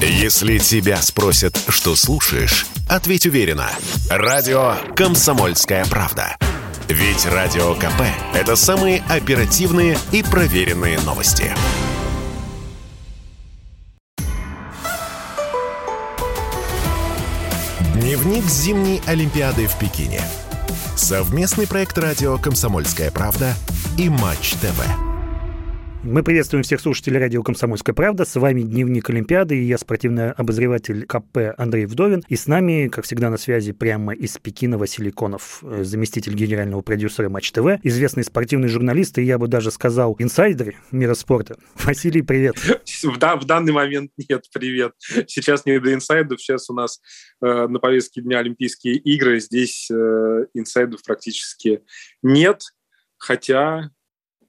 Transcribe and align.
Если 0.00 0.58
тебя 0.58 1.00
спросят, 1.00 1.58
что 1.68 1.96
слушаешь, 1.96 2.66
ответь 2.86 3.24
уверенно. 3.26 3.70
Радио 4.10 4.74
«Комсомольская 4.94 5.86
правда». 5.86 6.36
Ведь 6.88 7.24
Радио 7.24 7.74
КП– 7.74 8.02
это 8.34 8.56
самые 8.56 9.02
оперативные 9.08 9.98
и 10.12 10.22
проверенные 10.22 11.00
новости. 11.00 11.52
Дневник 17.94 18.44
зимней 18.44 19.00
Олимпиады 19.06 19.66
в 19.66 19.78
Пекине. 19.78 20.20
Совместный 20.94 21.66
проект 21.66 21.96
радио 21.98 22.36
«Комсомольская 22.36 23.10
правда» 23.10 23.54
и 23.98 24.10
«Матч 24.10 24.52
ТВ». 24.60 25.05
Мы 26.06 26.22
приветствуем 26.22 26.62
всех 26.62 26.80
слушателей 26.80 27.18
радио 27.18 27.42
«Комсомольская 27.42 27.92
правда». 27.92 28.24
С 28.24 28.36
вами 28.36 28.62
Дневник 28.62 29.10
Олимпиады, 29.10 29.56
и 29.56 29.64
я 29.64 29.76
спортивный 29.76 30.30
обозреватель 30.30 31.04
КП 31.04 31.52
Андрей 31.58 31.86
Вдовин. 31.86 32.22
И 32.28 32.36
с 32.36 32.46
нами, 32.46 32.86
как 32.86 33.04
всегда, 33.04 33.28
на 33.28 33.36
связи 33.36 33.72
прямо 33.72 34.14
из 34.14 34.38
Пекина 34.38 34.78
Василий 34.78 35.10
Конов, 35.10 35.64
э, 35.64 35.82
заместитель 35.82 36.32
генерального 36.34 36.80
продюсера 36.82 37.28
Матч 37.28 37.50
ТВ, 37.50 37.80
известный 37.82 38.22
спортивный 38.22 38.68
журналист, 38.68 39.18
и 39.18 39.24
я 39.24 39.36
бы 39.36 39.48
даже 39.48 39.72
сказал, 39.72 40.14
инсайдер 40.20 40.76
мира 40.92 41.14
спорта. 41.14 41.58
Василий, 41.74 42.22
привет. 42.22 42.54
Да, 43.18 43.34
в 43.34 43.44
данный 43.44 43.72
момент 43.72 44.12
нет, 44.28 44.44
привет. 44.54 44.92
Сейчас 45.26 45.66
не 45.66 45.80
до 45.80 45.92
инсайдов, 45.92 46.40
сейчас 46.40 46.70
у 46.70 46.74
нас 46.74 47.00
э, 47.42 47.66
на 47.66 47.80
повестке 47.80 48.20
дня 48.20 48.38
Олимпийские 48.38 48.94
игры, 48.94 49.40
здесь 49.40 49.90
э, 49.90 50.46
инсайдов 50.54 51.00
практически 51.04 51.80
нет, 52.22 52.62
хотя 53.18 53.90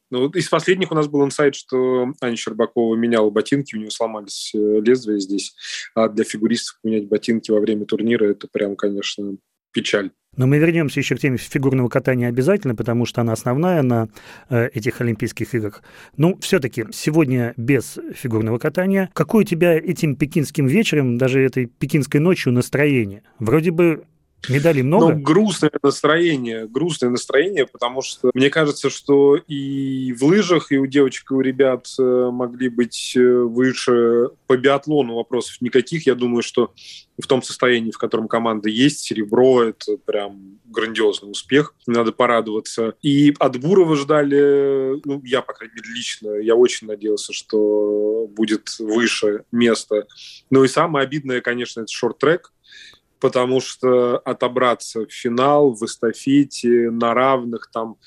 ну, 0.10 0.30
из 0.30 0.48
последних 0.48 0.92
у 0.92 0.96
нас 0.96 1.08
был 1.08 1.26
инсайт, 1.26 1.56
что 1.56 2.14
Аня 2.22 2.36
Щербакова 2.36 2.96
меняла 2.96 3.30
ботинки, 3.30 3.76
у 3.76 3.80
нее 3.80 3.92
сломались 3.92 4.52
э, 4.56 4.58
лезвия 4.58 5.20
здесь. 5.20 5.56
А 5.96 6.08
для 6.08 6.24
фигуристов 6.24 6.78
менять 6.84 7.08
ботинки 7.08 7.52
во 7.52 7.60
время 7.60 7.86
турнира– 7.86 8.26
это 8.30 8.48
прям, 8.52 8.76
конечно, 8.76 9.38
печаль. 9.72 10.12
Но 10.36 10.46
мы 10.46 10.60
вернемся 10.60 11.00
еще 11.00 11.16
к 11.16 11.20
теме 11.20 11.38
фигурного 11.38 11.90
катания 11.90 12.30
обязательно, 12.30 12.76
потому 12.76 13.06
что 13.06 13.22
она 13.22 13.34
основная 13.34 13.82
на 13.82 14.08
э, 14.50 14.70
этих 14.70 15.02
Олимпийских 15.02 15.54
играх. 15.56 15.82
Ну, 16.16 16.38
все-таки 16.40 16.86
сегодня 16.92 17.54
без 17.58 17.98
фигурного 18.14 18.60
катания. 18.60 19.10
Какое 19.14 19.44
у 19.44 19.48
тебя 19.48 19.74
этим 19.74 20.16
пекинским 20.16 20.68
вечером, 20.68 21.18
даже 21.18 21.42
этой 21.42 21.66
пекинской 21.66 22.20
ночью 22.20 22.54
настроение? 22.54 23.24
Вроде 23.40 23.72
бы 23.72 24.06
Медалей 24.50 24.82
много? 24.82 25.14
Ну, 25.14 25.22
грустное 25.22 25.72
настроение, 25.82 26.68
грустное 26.68 27.10
настроение, 27.10 27.66
потому 27.66 28.02
что 28.02 28.32
мне 28.34 28.50
кажется, 28.50 28.90
что 28.90 29.36
и 29.36 30.14
в 30.14 30.24
лыжах, 30.24 30.72
и 30.72 30.78
у 30.78 30.86
девочек, 30.86 31.32
и 31.32 31.34
у 31.34 31.42
ребят 31.42 31.88
э, 32.00 32.30
могли 32.32 32.70
быть 32.70 33.14
э, 33.18 33.22
выше 33.22 34.30
по 34.46 34.56
биатлону 34.56 35.16
вопросов 35.16 35.58
никаких. 35.60 36.08
Я 36.08 36.16
думаю, 36.16 36.44
что 36.44 36.74
в 37.22 37.28
том 37.28 37.42
состоянии, 37.42 37.92
в 37.92 37.98
котором 37.98 38.28
команда 38.28 38.70
есть, 38.70 39.00
серебро– 39.00 39.64
это 39.64 39.98
прям 39.98 40.60
грандиозный 40.66 41.32
успех. 41.32 41.74
Надо 41.86 42.12
порадоваться. 42.12 42.94
И 43.02 43.34
от 43.40 43.60
Бурова 43.60 43.96
ждали, 43.96 45.02
ну, 45.04 45.22
я, 45.26 45.42
по 45.42 45.54
крайней 45.54 45.76
мере, 45.76 45.90
лично, 45.94 46.30
я 46.36 46.56
очень 46.56 46.88
надеялся, 46.88 47.34
что 47.34 48.28
будет 48.30 48.70
выше 48.80 49.44
место. 49.52 50.08
Ну 50.50 50.64
и 50.64 50.68
самое 50.68 51.04
обидное, 51.04 51.42
конечно, 51.42 51.82
это 51.82 51.92
шорт-трек 51.92 52.54
потому 53.20 53.62
что 53.62 54.18
отобраться 54.20 55.06
в 55.06 55.12
финал, 55.12 55.74
в 55.74 55.84
эстафете, 55.84 56.90
на 56.92 57.14
равных, 57.14 57.70
там 57.72 57.98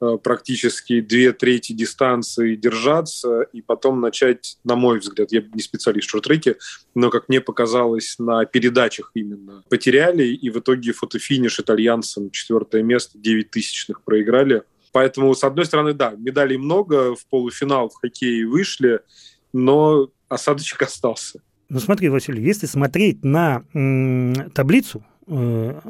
э, 0.00 0.16
практически 0.22 1.00
две 1.00 1.32
трети 1.32 1.72
дистанции 1.72 2.56
держаться 2.56 3.42
и 3.52 3.62
потом 3.62 4.00
начать, 4.00 4.58
на 4.64 4.76
мой 4.76 4.98
взгляд, 4.98 5.32
я 5.32 5.42
не 5.52 5.62
специалист 5.62 6.08
в 6.08 6.10
шорт-треке, 6.10 6.56
но, 6.94 7.10
как 7.10 7.28
мне 7.28 7.40
показалось, 7.40 8.16
на 8.18 8.44
передачах 8.44 9.10
именно 9.14 9.62
потеряли, 9.68 10.24
и 10.24 10.50
в 10.50 10.58
итоге 10.58 10.92
фотофиниш 10.92 11.60
итальянцам 11.60 12.30
четвертое 12.30 12.82
место, 12.82 13.18
9 13.18 13.50
тысячных 13.50 14.02
проиграли. 14.02 14.62
Поэтому, 14.92 15.34
с 15.34 15.42
одной 15.42 15.66
стороны, 15.66 15.92
да, 15.92 16.14
медалей 16.16 16.56
много, 16.56 17.16
в 17.16 17.26
полуфинал 17.26 17.88
в 17.88 17.94
хоккее 17.94 18.46
вышли, 18.46 19.00
но 19.52 20.10
осадочек 20.28 20.82
остался. 20.82 21.42
Ну 21.74 21.80
смотри, 21.80 22.08
Василий, 22.08 22.40
если 22.40 22.66
смотреть 22.66 23.24
на 23.24 23.64
м, 23.74 24.32
таблицу 24.54 25.04
э, 25.26 25.80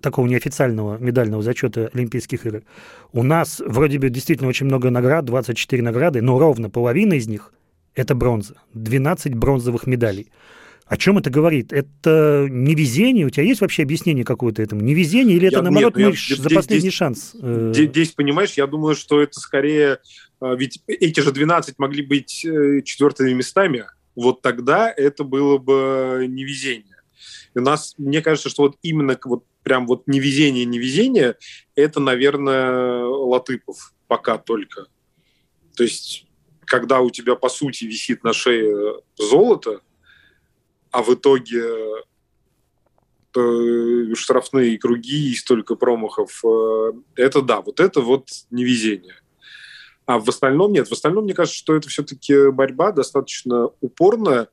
такого 0.00 0.28
неофициального 0.28 0.98
медального 0.98 1.42
зачета 1.42 1.90
Олимпийских 1.92 2.46
игр, 2.46 2.62
у 3.12 3.24
нас 3.24 3.60
вроде 3.66 3.98
бы 3.98 4.08
действительно 4.08 4.48
очень 4.48 4.66
много 4.66 4.88
наград, 4.90 5.24
24 5.24 5.82
награды, 5.82 6.22
но 6.22 6.38
ровно 6.38 6.70
половина 6.70 7.14
из 7.14 7.26
них– 7.26 7.52
это 7.96 8.14
бронза, 8.14 8.54
12 8.74 9.34
бронзовых 9.34 9.88
медалей. 9.88 10.30
О 10.86 10.96
чем 10.96 11.18
это 11.18 11.28
говорит? 11.28 11.72
Это 11.72 12.46
невезение? 12.48 13.26
У 13.26 13.30
тебя 13.30 13.42
есть 13.42 13.60
вообще 13.60 13.82
объяснение 13.82 14.24
какое-то 14.24 14.62
этому? 14.62 14.82
Невезение 14.82 15.36
или 15.36 15.48
это, 15.48 15.56
я, 15.56 15.62
наоборот, 15.62 15.96
нет, 15.96 16.14
я, 16.14 16.36
за 16.36 16.50
последний 16.50 16.78
здесь, 16.78 16.94
шанс? 16.94 17.34
Э? 17.42 17.72
Здесь, 17.74 18.12
понимаешь, 18.12 18.52
я 18.52 18.68
думаю, 18.68 18.94
что 18.94 19.20
это 19.20 19.40
скорее... 19.40 19.98
Э, 20.40 20.54
ведь 20.56 20.84
эти 20.86 21.18
же 21.18 21.32
12 21.32 21.80
могли 21.80 22.06
быть 22.06 22.44
э, 22.44 22.82
четвертыми 22.82 23.32
местами, 23.32 23.86
вот 24.16 24.42
тогда 24.42 24.92
это 24.94 25.22
было 25.22 25.58
бы 25.58 26.26
невезение. 26.28 26.96
И 27.54 27.58
у 27.58 27.62
нас, 27.62 27.94
мне 27.98 28.22
кажется, 28.22 28.48
что 28.48 28.64
вот 28.64 28.76
именно 28.82 29.18
вот 29.24 29.44
прям 29.62 29.86
вот 29.86 30.06
невезение, 30.06 30.64
невезение, 30.64 31.36
это, 31.74 32.00
наверное, 32.00 33.04
Латыпов 33.04 33.92
пока 34.08 34.38
только. 34.38 34.86
То 35.76 35.82
есть, 35.82 36.26
когда 36.64 37.00
у 37.00 37.10
тебя, 37.10 37.34
по 37.36 37.48
сути, 37.48 37.84
висит 37.84 38.24
на 38.24 38.32
шее 38.32 39.00
золото, 39.16 39.80
а 40.90 41.02
в 41.02 41.12
итоге 41.14 41.64
э, 43.36 44.14
штрафные 44.14 44.78
круги 44.78 45.32
и 45.32 45.34
столько 45.34 45.74
промахов, 45.74 46.42
э, 46.44 46.92
это 47.16 47.42
да, 47.42 47.60
вот 47.60 47.80
это 47.80 48.00
вот 48.00 48.28
невезение. 48.50 49.16
А 50.06 50.20
в 50.20 50.28
остальном 50.28 50.72
нет. 50.72 50.88
В 50.88 50.92
остальном, 50.92 51.24
мне 51.24 51.34
кажется, 51.34 51.58
что 51.58 51.74
это 51.74 51.88
все-таки 51.88 52.50
борьба 52.50 52.92
достаточно 52.92 53.70
упорная. 53.80 54.48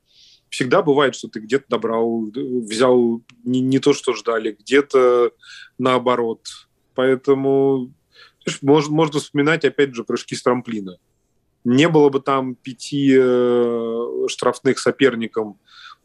Всегда 0.48 0.82
бывает, 0.82 1.14
что 1.14 1.28
ты 1.28 1.40
где-то 1.40 1.64
добрал, 1.68 2.26
взял 2.32 3.22
не, 3.44 3.60
не 3.60 3.78
то, 3.78 3.92
что 3.92 4.14
ждали, 4.14 4.56
где-то 4.58 5.32
наоборот. 5.78 6.46
Поэтому 6.94 7.92
можно, 8.62 8.94
можно 8.94 9.20
вспоминать, 9.20 9.64
опять 9.64 9.94
же, 9.94 10.04
прыжки 10.04 10.34
с 10.34 10.42
трамплина. 10.42 10.98
Не 11.64 11.88
было 11.88 12.10
бы 12.10 12.20
там 12.20 12.56
пяти 12.56 13.16
э, 13.18 14.26
штрафных 14.28 14.78
соперникам 14.78 15.58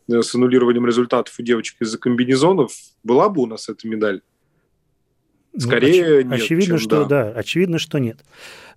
э, 0.07 0.21
с 0.21 0.33
аннулированием 0.33 0.85
результатов 0.85 1.35
у 1.37 1.43
девочек 1.43 1.81
из-за 1.81 1.97
комбинезонов, 1.97 2.71
была 3.03 3.29
бы 3.29 3.41
у 3.41 3.45
нас 3.45 3.67
эта 3.67 3.87
медаль? 3.87 4.21
Ну, 5.53 5.59
Скорее 5.61 6.05
ну, 6.05 6.19
оч- 6.19 6.23
нет. 6.25 6.41
Очевидно, 6.41 6.77
что 6.77 7.05
да. 7.05 7.23
да, 7.23 7.39
очевидно, 7.39 7.79
что 7.79 7.97
нет. 7.97 8.19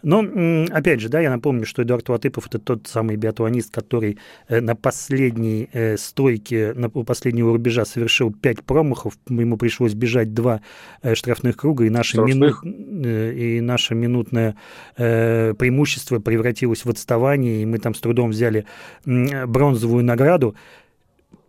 Но, 0.03 0.25
опять 0.71 1.01
же, 1.01 1.09
да, 1.09 1.21
я 1.21 1.31
напомню, 1.31 1.65
что 1.65 1.83
Эдуард 1.83 2.09
Латыпов– 2.09 2.47
это 2.49 2.59
тот 2.59 2.89
самый 2.89 3.17
биатлонист, 3.17 3.73
который 3.73 4.19
э, 4.49 4.61
на 4.61 4.75
последней 4.75 5.69
э, 5.73 5.97
стойке, 5.97 6.73
на 6.75 6.91
последнего 6.91 7.53
рубежа 7.53 7.85
совершил 7.85 8.33
пять 8.33 8.63
промахов, 8.63 9.17
ему 9.29 9.57
пришлось 9.57 9.95
бежать 9.95 10.35
два 10.35 10.61
э, 11.03 11.15
штрафных 11.15 11.57
круга, 11.57 11.85
и 11.85 11.91
наше, 11.91 12.21
мину... 12.21 12.51
и 12.65 13.61
наше 13.61 13.95
минутное 13.95 14.57
преимущество 14.97 16.19
превратилось 16.19 16.85
в 16.85 16.91
отставание, 16.91 17.63
и 17.63 17.67
мы 17.67 17.79
там 17.79 17.95
с 17.95 18.01
трудом 18.01 18.31
взяли 18.31 18.67
бронзовую 19.05 20.05
награду 20.05 20.57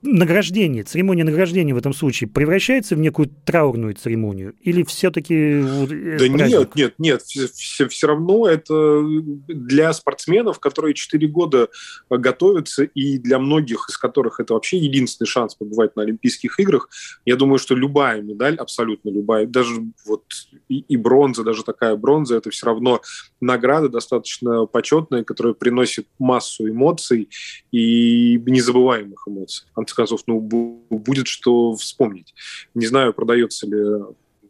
награждение, 0.03 0.83
церемония 0.83 1.23
награждения 1.23 1.73
в 1.73 1.77
этом 1.77 1.93
случае 1.93 2.29
превращается 2.29 2.95
в 2.95 2.99
некую 2.99 3.29
траурную 3.45 3.93
церемонию? 3.95 4.55
Или 4.61 4.83
все-таки... 4.83 5.35
Э, 5.35 6.17
да 6.19 6.37
праздник? 6.37 6.39
нет, 6.39 6.75
нет, 6.75 6.93
нет. 6.97 7.21
Все, 7.21 7.87
все 7.87 8.07
равно 8.07 8.47
это 8.47 9.03
для 9.47 9.93
спортсменов, 9.93 10.59
которые 10.59 10.93
4 10.93 11.27
года 11.27 11.69
готовятся, 12.09 12.83
и 12.83 13.17
для 13.17 13.39
многих 13.39 13.87
из 13.89 13.97
которых 13.97 14.39
это 14.39 14.53
вообще 14.53 14.77
единственный 14.77 15.27
шанс 15.27 15.55
побывать 15.55 15.95
на 15.95 16.03
Олимпийских 16.03 16.59
играх, 16.59 16.89
я 17.25 17.35
думаю, 17.35 17.59
что 17.59 17.75
любая 17.75 18.21
медаль, 18.21 18.55
абсолютно 18.55 19.09
любая, 19.09 19.45
даже 19.45 19.73
вот 20.05 20.23
и, 20.69 20.79
и 20.79 20.97
бронза, 20.97 21.43
даже 21.43 21.63
такая 21.63 21.95
бронза, 21.95 22.37
это 22.37 22.49
все 22.49 22.65
равно 22.65 23.01
награда 23.39 23.89
достаточно 23.89 24.65
почетная, 24.65 25.23
которая 25.23 25.53
приносит 25.53 26.07
массу 26.19 26.67
эмоций 26.67 27.29
и 27.71 28.37
незабываемых 28.45 29.27
эмоций 29.27 29.67
конце 29.73 29.92
концов, 29.95 30.21
ну, 30.27 30.39
будет 30.39 31.27
что 31.27 31.75
вспомнить. 31.75 32.33
Не 32.73 32.85
знаю, 32.85 33.13
продается 33.13 33.67
ли 33.67 33.75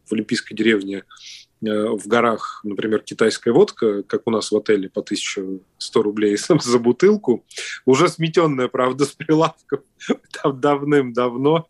в 0.06 0.14
Олимпийской 0.14 0.56
деревне 0.56 1.04
э, 1.66 1.88
в 1.88 2.08
горах, 2.08 2.62
например, 2.64 3.00
китайская 3.00 3.52
водка, 3.52 4.04
как 4.04 4.24
у 4.26 4.32
нас 4.32 4.52
в 4.52 4.58
отеле, 4.58 4.90
по 4.90 5.02
1100 5.02 6.02
рублей 6.02 6.38
за 6.62 6.80
бутылку, 6.80 7.46
уже 7.86 8.10
сметенная, 8.10 8.68
правда, 8.68 9.06
с 9.06 9.12
прилавком 9.12 9.82
там 10.32 10.60
давным-давно, 10.60 11.68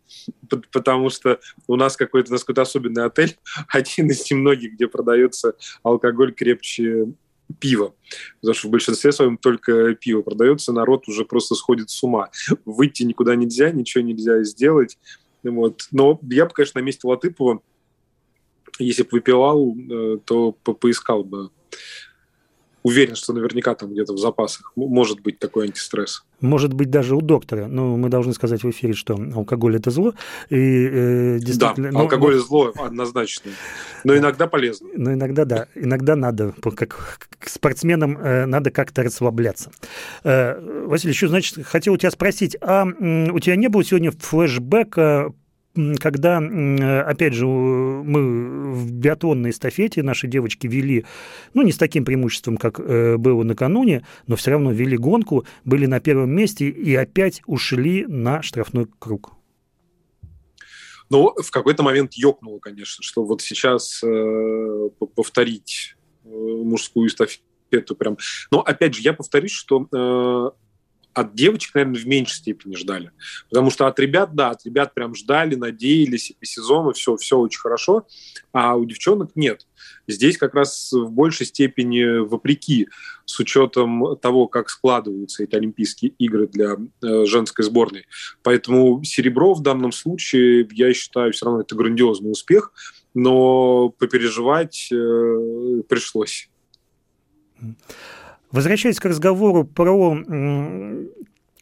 потому 0.72 1.10
что 1.10 1.40
у 1.68 1.76
нас 1.76 1.96
какой-то, 1.96 2.36
какой-то 2.38 2.62
особенный 2.64 3.06
отель, 3.06 3.38
один 3.68 4.10
из 4.10 4.30
немногих, 4.30 4.74
где 4.74 4.88
продается 4.88 5.56
алкоголь 5.84 6.34
крепче 6.34 7.14
пиво. 7.60 7.96
Потому 8.42 8.54
что 8.54 8.68
в 8.68 8.72
большинстве 8.72 9.12
своем 9.12 9.38
только 9.38 9.96
пиво 9.96 10.22
продается, 10.22 10.74
народ 10.74 11.08
уже 11.08 11.26
просто 11.26 11.56
сходит 11.56 11.90
с 11.90 12.04
ума. 12.04 12.30
Выйти 12.66 13.04
никуда 13.04 13.36
нельзя, 13.36 13.72
ничего 13.72 14.04
нельзя 14.04 14.44
сделать. 14.44 14.98
Вот. 15.44 15.88
Но 15.92 16.20
я 16.24 16.46
бы, 16.46 16.52
конечно, 16.52 16.80
на 16.80 16.86
месте 16.86 17.08
Латыпова, 17.08 17.62
если 18.80 19.04
бы 19.04 19.10
выпивал, 19.12 19.76
э, 19.76 20.18
то 20.26 20.52
поискал 20.52 21.24
бы 21.24 21.50
уверен, 22.84 23.16
что 23.16 23.34
наверняка 23.34 23.74
там 23.76 23.92
где-то 23.92 24.14
в 24.14 24.20
запасах 24.20 24.72
может 24.76 25.22
быть 25.22 25.40
такой 25.40 25.66
антистресс. 25.66 26.24
Может 26.42 26.74
быть, 26.74 26.90
даже 26.90 27.16
у 27.16 27.22
доктора. 27.22 27.68
Но 27.68 27.96
мы 27.96 28.10
должны 28.10 28.34
сказать 28.34 28.64
в 28.64 28.70
эфире, 28.70 28.94
что 28.94 29.18
алкоголь– 29.34 29.76
это 29.78 29.90
зло. 29.92 30.14
И, 30.50 30.56
э, 30.56 31.40
действительно, 31.40 31.92
да, 31.92 32.00
алкоголь 32.00 32.36
но... 32.36 32.42
зло 32.42 32.74
однозначно. 32.76 33.52
Но 34.04 34.18
иногда 34.18 34.48
полезно. 34.48 34.90
Но 34.96 35.14
иногда, 35.14 35.46
да. 35.46 35.68
Иногда 35.74 36.16
надо, 36.18 36.54
как 36.76 37.20
спортсменам, 37.46 38.18
э, 38.18 38.46
надо 38.46 38.72
как-то 38.72 39.04
расслабляться. 39.04 39.72
Э, 40.26 40.60
Василий, 40.86 41.14
еще, 41.14 41.30
значит, 41.30 41.66
хотел 41.66 41.94
у 41.94 41.98
тебя 41.98 42.12
спросить, 42.12 42.58
а 42.62 42.84
у 42.86 43.40
тебя 43.40 43.56
не 43.56 43.70
было 43.70 43.84
сегодня 43.84 44.12
флешбека 44.12 45.34
когда, 46.00 46.38
опять 46.38 47.34
же, 47.34 47.46
мы 47.46 48.74
в 48.74 48.92
биатлонной 48.92 49.50
эстафете 49.50 50.04
наши 50.04 50.28
девочки 50.28 50.68
вели, 50.68 51.06
ну, 51.54 51.64
не 51.64 51.72
с 51.72 51.78
таким 51.78 52.06
преимуществом, 52.06 52.58
как 52.58 52.80
э, 52.80 53.18
было 53.18 53.44
накануне, 53.44 54.06
но 54.28 54.36
все 54.36 54.52
равно 54.52 54.72
вели 54.72 54.98
гонку, 54.98 55.46
были 55.66 55.86
на 55.86 56.00
первом 56.00 56.32
месте 56.32 56.70
и 56.70 56.94
опять 56.96 57.42
ушли 57.48 58.06
на 58.06 58.42
штрафной 58.42 58.88
круг. 59.00 59.32
Ну, 61.10 61.34
в 61.36 61.52
какой-то 61.52 61.84
момент 61.84 62.14
ёкнуло, 62.14 62.60
конечно, 62.60 63.04
что 63.04 63.24
вот 63.24 63.42
сейчас 63.42 64.04
э, 64.04 64.90
повторить 65.16 65.96
э, 66.24 66.30
мужскую 66.30 67.08
эстафету 67.08 67.96
прям... 67.96 68.18
Но, 68.52 68.62
опять 68.62 68.96
же, 68.96 69.02
я 69.02 69.14
повторюсь, 69.14 69.52
что 69.52 69.88
э, 69.92 70.63
от 71.14 71.36
девочек, 71.36 71.76
наверное, 71.76 72.00
в 72.02 72.08
меньшей 72.08 72.36
степени 72.36 72.76
ждали. 72.76 73.12
Потому 73.50 73.70
что 73.70 73.88
от 73.88 74.00
ребят, 74.00 74.34
да, 74.34 74.52
от 74.52 74.66
ребят 74.66 74.94
прям 74.94 75.16
ждали, 75.16 75.56
надеялись, 75.56 76.32
и 76.32 76.34
по 76.34 76.46
сезону 76.46 76.94
все, 76.94 77.16
все 77.18 77.38
очень 77.38 77.60
хорошо, 77.60 78.08
а 78.52 78.76
у 78.76 78.86
девчонок 78.86 79.32
нет. 79.36 79.68
Здесь 80.08 80.38
как 80.38 80.54
раз 80.54 80.92
в 80.92 81.12
большей 81.12 81.46
степени 81.46 82.20
вопреки, 82.20 82.90
с 83.26 83.40
учетом 83.40 84.18
того, 84.18 84.48
как 84.48 84.70
складываются 84.70 85.44
эти 85.44 85.56
Олимпийские 85.56 86.12
игры 86.18 86.48
для 86.48 86.76
э, 87.02 87.26
женской 87.26 87.64
сборной. 87.64 88.06
Поэтому 88.42 89.04
серебро 89.04 89.54
в 89.54 89.62
данном 89.62 89.92
случае, 89.92 90.68
я 90.72 90.94
считаю, 90.94 91.32
все 91.32 91.46
равно 91.46 91.62
это 91.62 91.76
грандиозный 91.76 92.32
успех, 92.32 92.74
но 93.14 93.90
попереживать 93.90 94.90
э, 94.92 95.84
пришлось. 95.88 96.50
Возвращаясь 98.54 99.00
к 99.00 99.06
разговору 99.06 99.66
про 99.66 100.14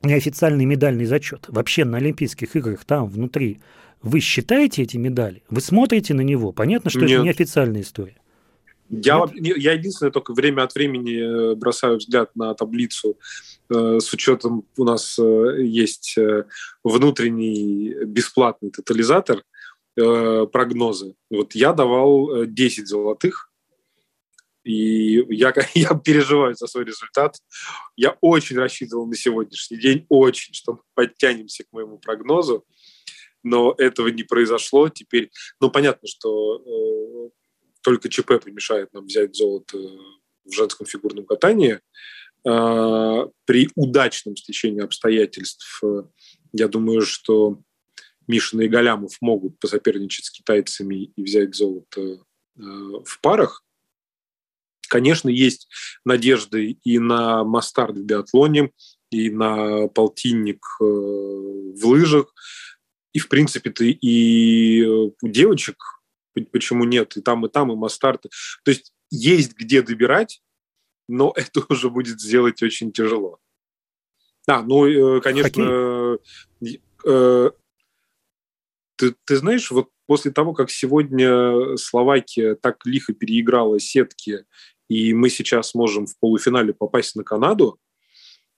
неофициальный 0.03 0.65
медальный 0.65 1.05
зачет, 1.05 1.45
вообще 1.47 1.85
на 1.85 1.97
Олимпийских 1.97 2.55
играх 2.57 2.83
там 2.83 3.07
внутри, 3.07 3.61
вы 4.01 4.19
считаете 4.19 4.83
эти 4.83 4.97
медали? 4.97 5.41
Вы 5.49 5.61
смотрите 5.61 6.13
на 6.13 6.21
него? 6.21 6.51
Понятно, 6.51 6.89
что 6.89 6.99
Нет. 6.99 7.11
это 7.11 7.23
неофициальная 7.23 7.81
история. 7.81 8.17
Я, 8.89 9.25
я 9.35 9.71
единственное 9.71 10.11
только 10.11 10.33
время 10.33 10.63
от 10.63 10.75
времени 10.75 11.51
э, 11.53 11.55
бросаю 11.55 11.97
взгляд 11.97 12.35
на 12.35 12.53
таблицу 12.55 13.17
э, 13.69 13.99
с 14.01 14.11
учетом 14.11 14.65
у 14.75 14.83
нас 14.83 15.17
э, 15.17 15.63
есть 15.63 16.17
внутренний 16.83 17.95
бесплатный 18.05 18.69
тотализатор 18.69 19.43
прогнозы. 19.95 21.15
Вот 21.29 21.53
я 21.53 21.73
давал 21.73 22.45
10 22.45 22.87
золотых 22.87 23.50
и 24.63 25.23
я, 25.35 25.53
я 25.73 25.89
переживаю 25.95 26.55
за 26.55 26.67
свой 26.67 26.85
результат. 26.85 27.37
Я 27.95 28.17
очень 28.21 28.57
рассчитывал 28.57 29.07
на 29.07 29.15
сегодняшний 29.15 29.77
день, 29.77 30.05
очень, 30.09 30.53
что 30.53 30.73
мы 30.73 30.79
подтянемся 30.93 31.63
к 31.63 31.71
моему 31.71 31.97
прогнозу, 31.97 32.65
но 33.43 33.73
этого 33.77 34.09
не 34.09 34.23
произошло. 34.23 34.89
Теперь, 34.89 35.31
ну, 35.59 35.71
понятно, 35.71 36.07
что 36.07 36.57
э, 36.57 37.29
только 37.81 38.09
ЧП 38.09 38.43
помешает 38.43 38.93
нам 38.93 39.05
взять 39.05 39.35
золото 39.35 39.77
в 40.45 40.51
женском 40.51 40.85
фигурном 40.85 41.25
катании. 41.25 41.79
Э, 42.45 43.27
при 43.45 43.69
удачном 43.75 44.35
стечении 44.35 44.81
обстоятельств, 44.81 45.81
э, 45.83 46.03
я 46.53 46.67
думаю, 46.67 47.01
что 47.01 47.59
Мишина 48.27 48.63
и 48.63 48.67
Галямов 48.67 49.13
могут 49.21 49.59
посоперничать 49.59 50.25
с 50.25 50.31
китайцами 50.31 51.11
и 51.15 51.23
взять 51.23 51.55
золото 51.55 52.01
э, 52.01 52.17
в 52.57 53.19
парах. 53.21 53.63
Конечно, 54.91 55.29
есть 55.29 55.69
надежды 56.03 56.77
и 56.83 56.99
на 56.99 57.45
мастард 57.45 57.95
в 57.95 58.03
биатлоне, 58.03 58.71
и 59.09 59.29
на 59.29 59.87
полтинник 59.87 60.65
э, 60.81 60.83
в 60.83 61.85
лыжах, 61.85 62.33
и, 63.13 63.19
в 63.19 63.29
принципе-то, 63.29 63.85
и 63.85 64.83
у 64.83 65.27
девочек, 65.29 65.77
почему 66.51 66.83
нет, 66.83 67.15
и 67.15 67.21
там, 67.21 67.45
и 67.45 67.49
там, 67.49 67.71
и 67.71 67.77
мастарты. 67.77 68.27
То 68.65 68.71
есть 68.71 68.91
есть 69.09 69.55
где 69.57 69.81
добирать, 69.81 70.41
но 71.07 71.31
это 71.37 71.63
уже 71.69 71.89
будет 71.89 72.19
сделать 72.19 72.61
очень 72.61 72.91
тяжело. 72.91 73.39
А, 74.45 74.61
ну, 74.61 74.85
э, 74.87 75.21
конечно, 75.21 76.17
э, 77.05 77.51
ты, 78.97 79.15
ты 79.23 79.37
знаешь, 79.37 79.71
вот 79.71 79.87
после 80.05 80.31
того, 80.31 80.53
как 80.53 80.69
сегодня 80.69 81.77
Словакия 81.77 82.55
так 82.55 82.85
лихо 82.85 83.13
переиграла 83.13 83.79
сетки 83.79 84.43
и 84.91 85.13
мы 85.13 85.29
сейчас 85.29 85.73
можем 85.73 86.05
в 86.05 86.19
полуфинале 86.19 86.73
попасть 86.73 87.15
на 87.15 87.23
Канаду, 87.23 87.79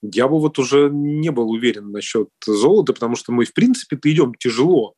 я 0.02 0.26
бы 0.26 0.40
вот 0.40 0.58
уже 0.58 0.90
не 0.90 1.30
был 1.30 1.48
уверен 1.48 1.92
насчет 1.92 2.28
золота, 2.44 2.92
потому 2.92 3.14
что 3.14 3.30
мы, 3.30 3.44
в 3.44 3.54
принципе-то, 3.54 4.10
идем 4.10 4.34
тяжело 4.34 4.96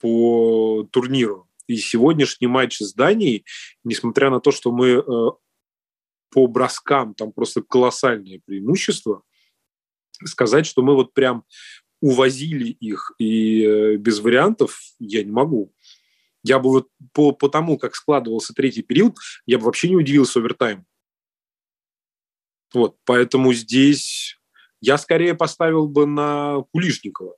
по 0.00 0.86
турниру. 0.92 1.48
И 1.66 1.76
сегодняшний 1.76 2.46
матч 2.46 2.78
с 2.78 2.94
Данией, 2.94 3.44
несмотря 3.82 4.30
на 4.30 4.38
то, 4.38 4.52
что 4.52 4.70
мы 4.70 4.90
э, 4.90 5.02
по 6.30 6.46
броскам 6.46 7.14
там 7.14 7.32
просто 7.32 7.60
колоссальное 7.60 8.40
преимущество, 8.46 9.24
сказать, 10.24 10.66
что 10.66 10.82
мы 10.82 10.94
вот 10.94 11.14
прям 11.14 11.42
увозили 12.00 12.68
их 12.68 13.10
и 13.18 13.64
э, 13.64 13.96
без 13.96 14.20
вариантов 14.20 14.80
я 15.00 15.24
не 15.24 15.32
могу. 15.32 15.72
Я 16.44 16.58
бы 16.58 16.70
вот 16.70 16.88
по, 17.12 17.32
по 17.32 17.48
тому, 17.48 17.78
как 17.78 17.94
складывался 17.94 18.54
третий 18.54 18.82
период, 18.82 19.16
я 19.46 19.58
бы 19.58 19.64
вообще 19.64 19.88
не 19.88 19.96
удивился 19.96 20.38
овертайм. 20.38 20.86
Вот, 22.72 22.96
поэтому 23.04 23.52
здесь 23.52 24.38
я 24.80 24.98
скорее 24.98 25.34
поставил 25.34 25.88
бы 25.88 26.06
на 26.06 26.62
Кулишникова. 26.72 27.36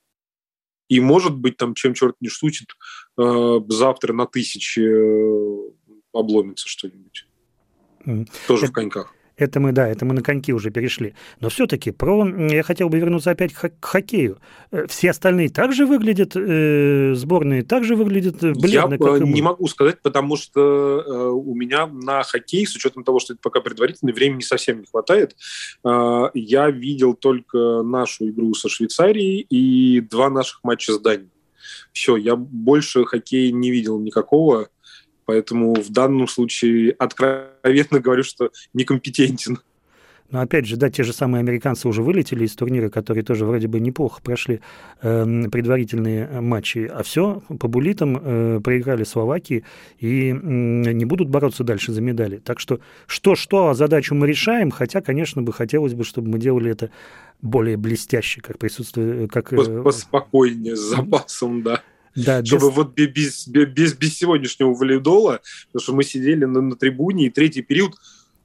И, 0.88 0.98
может 0.98 1.36
быть, 1.36 1.56
там, 1.56 1.74
чем 1.74 1.94
черт 1.94 2.16
не 2.20 2.28
штучит, 2.28 2.68
э, 3.16 3.60
завтра 3.68 4.12
на 4.12 4.26
тысячи 4.26 4.80
э, 4.80 5.70
обломится 6.12 6.68
что-нибудь. 6.68 7.26
Mm. 8.04 8.28
Тоже 8.48 8.64
это, 8.64 8.72
в 8.72 8.74
коньках. 8.74 9.14
Это 9.40 9.58
мы, 9.58 9.72
да, 9.72 9.88
это 9.88 10.04
мы 10.04 10.12
на 10.12 10.22
коньки 10.22 10.52
уже 10.52 10.70
перешли. 10.70 11.14
Но 11.40 11.48
все-таки 11.48 11.92
про, 11.92 12.28
я 12.28 12.62
хотел 12.62 12.90
бы 12.90 12.98
вернуться 12.98 13.30
опять 13.30 13.54
к 13.54 13.72
хоккею. 13.80 14.38
Э, 14.70 14.86
все 14.86 15.10
остальные 15.10 15.48
также 15.48 15.86
выглядят, 15.86 16.36
э, 16.36 17.14
сборные 17.14 17.62
также 17.62 17.96
выглядят 17.96 18.36
бледно, 18.40 18.92
я 18.92 18.98
как 18.98 19.20
мы. 19.20 19.28
не 19.28 19.40
могу 19.40 19.66
сказать, 19.66 20.02
потому 20.02 20.36
что 20.36 20.60
э, 20.60 21.28
у 21.30 21.54
меня 21.54 21.86
на 21.86 22.22
хоккей, 22.22 22.66
с 22.66 22.76
учетом 22.76 23.02
того, 23.02 23.18
что 23.18 23.32
это 23.32 23.40
пока 23.42 23.60
предварительно, 23.60 24.12
времени 24.12 24.42
совсем 24.42 24.80
не 24.80 24.86
хватает. 24.86 25.34
Э, 25.84 26.28
я 26.34 26.70
видел 26.70 27.14
только 27.14 27.82
нашу 27.82 28.28
игру 28.28 28.52
со 28.52 28.68
Швейцарией 28.68 29.46
и 29.48 30.00
два 30.02 30.28
наших 30.28 30.62
матча 30.64 30.92
с 30.92 30.98
Данией. 30.98 31.30
Все, 31.92 32.16
я 32.16 32.36
больше 32.36 33.06
хоккея 33.06 33.50
не 33.52 33.70
видел 33.70 33.98
никакого. 33.98 34.68
Поэтому 35.30 35.74
в 35.74 35.90
данном 35.90 36.26
случае 36.26 36.90
откровенно 36.90 38.00
говорю, 38.00 38.24
что 38.24 38.50
некомпетентен. 38.74 39.58
Но 40.32 40.40
опять 40.40 40.66
же, 40.66 40.76
да, 40.76 40.90
те 40.90 41.04
же 41.04 41.12
самые 41.12 41.38
американцы 41.38 41.86
уже 41.86 42.02
вылетели 42.02 42.44
из 42.44 42.56
турнира, 42.56 42.88
которые 42.88 43.22
тоже 43.22 43.44
вроде 43.46 43.68
бы 43.68 43.78
неплохо 43.78 44.20
прошли 44.22 44.60
э, 45.02 45.44
предварительные 45.52 46.40
матчи, 46.40 46.90
а 46.92 47.04
все 47.04 47.44
по 47.60 47.68
булитам 47.68 48.20
э, 48.20 48.60
проиграли 48.60 49.04
Словакии 49.04 49.62
и 50.00 50.30
э, 50.30 50.34
не 50.34 51.04
будут 51.04 51.28
бороться 51.28 51.62
дальше 51.62 51.92
за 51.92 52.00
медали. 52.00 52.38
Так 52.38 52.58
что 52.58 52.80
что-что, 53.06 53.68
а 53.68 53.74
задачу 53.74 54.16
мы 54.16 54.26
решаем, 54.26 54.72
хотя, 54.72 55.00
конечно, 55.00 55.42
бы 55.42 55.52
хотелось 55.52 55.94
бы, 55.94 56.02
чтобы 56.02 56.30
мы 56.30 56.40
делали 56.40 56.72
это 56.72 56.90
более 57.40 57.76
блестяще, 57.76 58.40
как 58.40 58.58
присутствие, 58.58 59.28
как... 59.28 59.52
Э, 59.52 59.82
Поспокойнее, 59.84 60.74
с 60.74 60.80
запасом, 60.80 61.62
да. 61.62 61.82
Да, 62.14 62.44
чтобы 62.44 62.68
без... 62.68 62.76
вот 62.76 62.94
без, 62.94 63.48
без, 63.48 63.94
без 63.94 64.16
сегодняшнего 64.16 64.74
валидола, 64.74 65.40
потому 65.66 65.82
что 65.82 65.94
мы 65.94 66.04
сидели 66.04 66.44
на, 66.44 66.60
на 66.60 66.76
трибуне, 66.76 67.26
и 67.26 67.30
третий 67.30 67.62
период, 67.62 67.94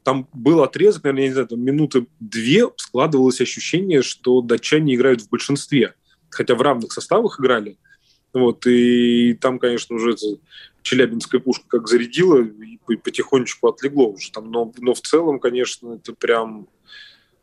там 0.03 0.27
был 0.34 0.62
отрезок, 0.62 1.03
наверное, 1.03 1.24
я 1.24 1.27
не 1.29 1.34
знаю, 1.34 1.48
там 1.48 1.62
минуты 1.62 2.05
две 2.19 2.69
складывалось 2.77 3.41
ощущение, 3.41 4.03
что 4.03 4.41
датчане 4.41 4.93
играют 4.93 5.22
в 5.22 5.29
большинстве. 5.29 5.95
Хотя 6.29 6.53
в 6.53 6.62
равных 6.62 6.91
составах 6.91 7.39
играли. 7.39 7.77
Вот, 8.31 8.67
и 8.67 9.34
там, 9.34 9.57
конечно, 9.57 9.95
уже 9.95 10.15
Челябинская 10.84 11.41
пушка 11.41 11.65
как 11.67 11.88
зарядила, 11.88 12.43
и 12.43 12.95
потихонечку 12.98 13.67
отлегло 13.67 14.10
уже 14.10 14.31
там. 14.31 14.51
Но, 14.51 14.72
но 14.77 14.93
в 14.93 15.01
целом, 15.01 15.39
конечно, 15.39 15.93
это 15.93 16.13
прям, 16.13 16.67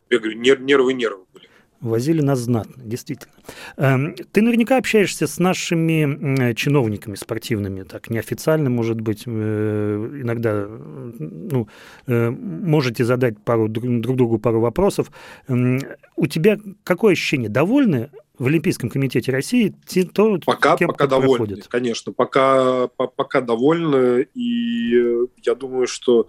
я 0.08 0.18
говорю, 0.18 0.38
нервы 0.38 0.92
нервы 0.92 1.24
были. 1.32 1.48
Возили 1.82 2.20
нас 2.20 2.38
знатно, 2.38 2.80
действительно. 2.84 3.32
Эм, 3.76 4.14
ты 4.14 4.40
наверняка 4.40 4.76
общаешься 4.76 5.26
с 5.26 5.40
нашими 5.40 6.54
чиновниками 6.54 7.16
спортивными, 7.16 7.82
так 7.82 8.08
неофициально, 8.08 8.70
может 8.70 9.00
быть, 9.00 9.24
э, 9.26 10.20
иногда 10.22 10.68
ну, 10.68 11.66
э, 12.06 12.30
можете 12.30 13.04
задать 13.04 13.36
пару, 13.42 13.68
друг 13.68 14.16
другу 14.16 14.38
пару 14.38 14.60
вопросов. 14.60 15.10
Эм, 15.48 15.80
у 16.14 16.28
тебя 16.28 16.56
какое 16.84 17.14
ощущение? 17.14 17.48
Довольны 17.48 18.10
в 18.38 18.46
Олимпийском 18.46 18.88
комитете 18.88 19.32
России 19.32 19.74
то, 20.14 20.38
пока, 20.46 20.76
кем 20.76 20.86
пока 20.86 21.08
довольны, 21.08 21.36
проходит? 21.36 21.66
конечно, 21.66 22.12
пока, 22.12 22.86
пока 22.86 23.40
довольны, 23.40 24.28
и 24.34 25.26
я 25.42 25.56
думаю, 25.56 25.88
что, 25.88 26.28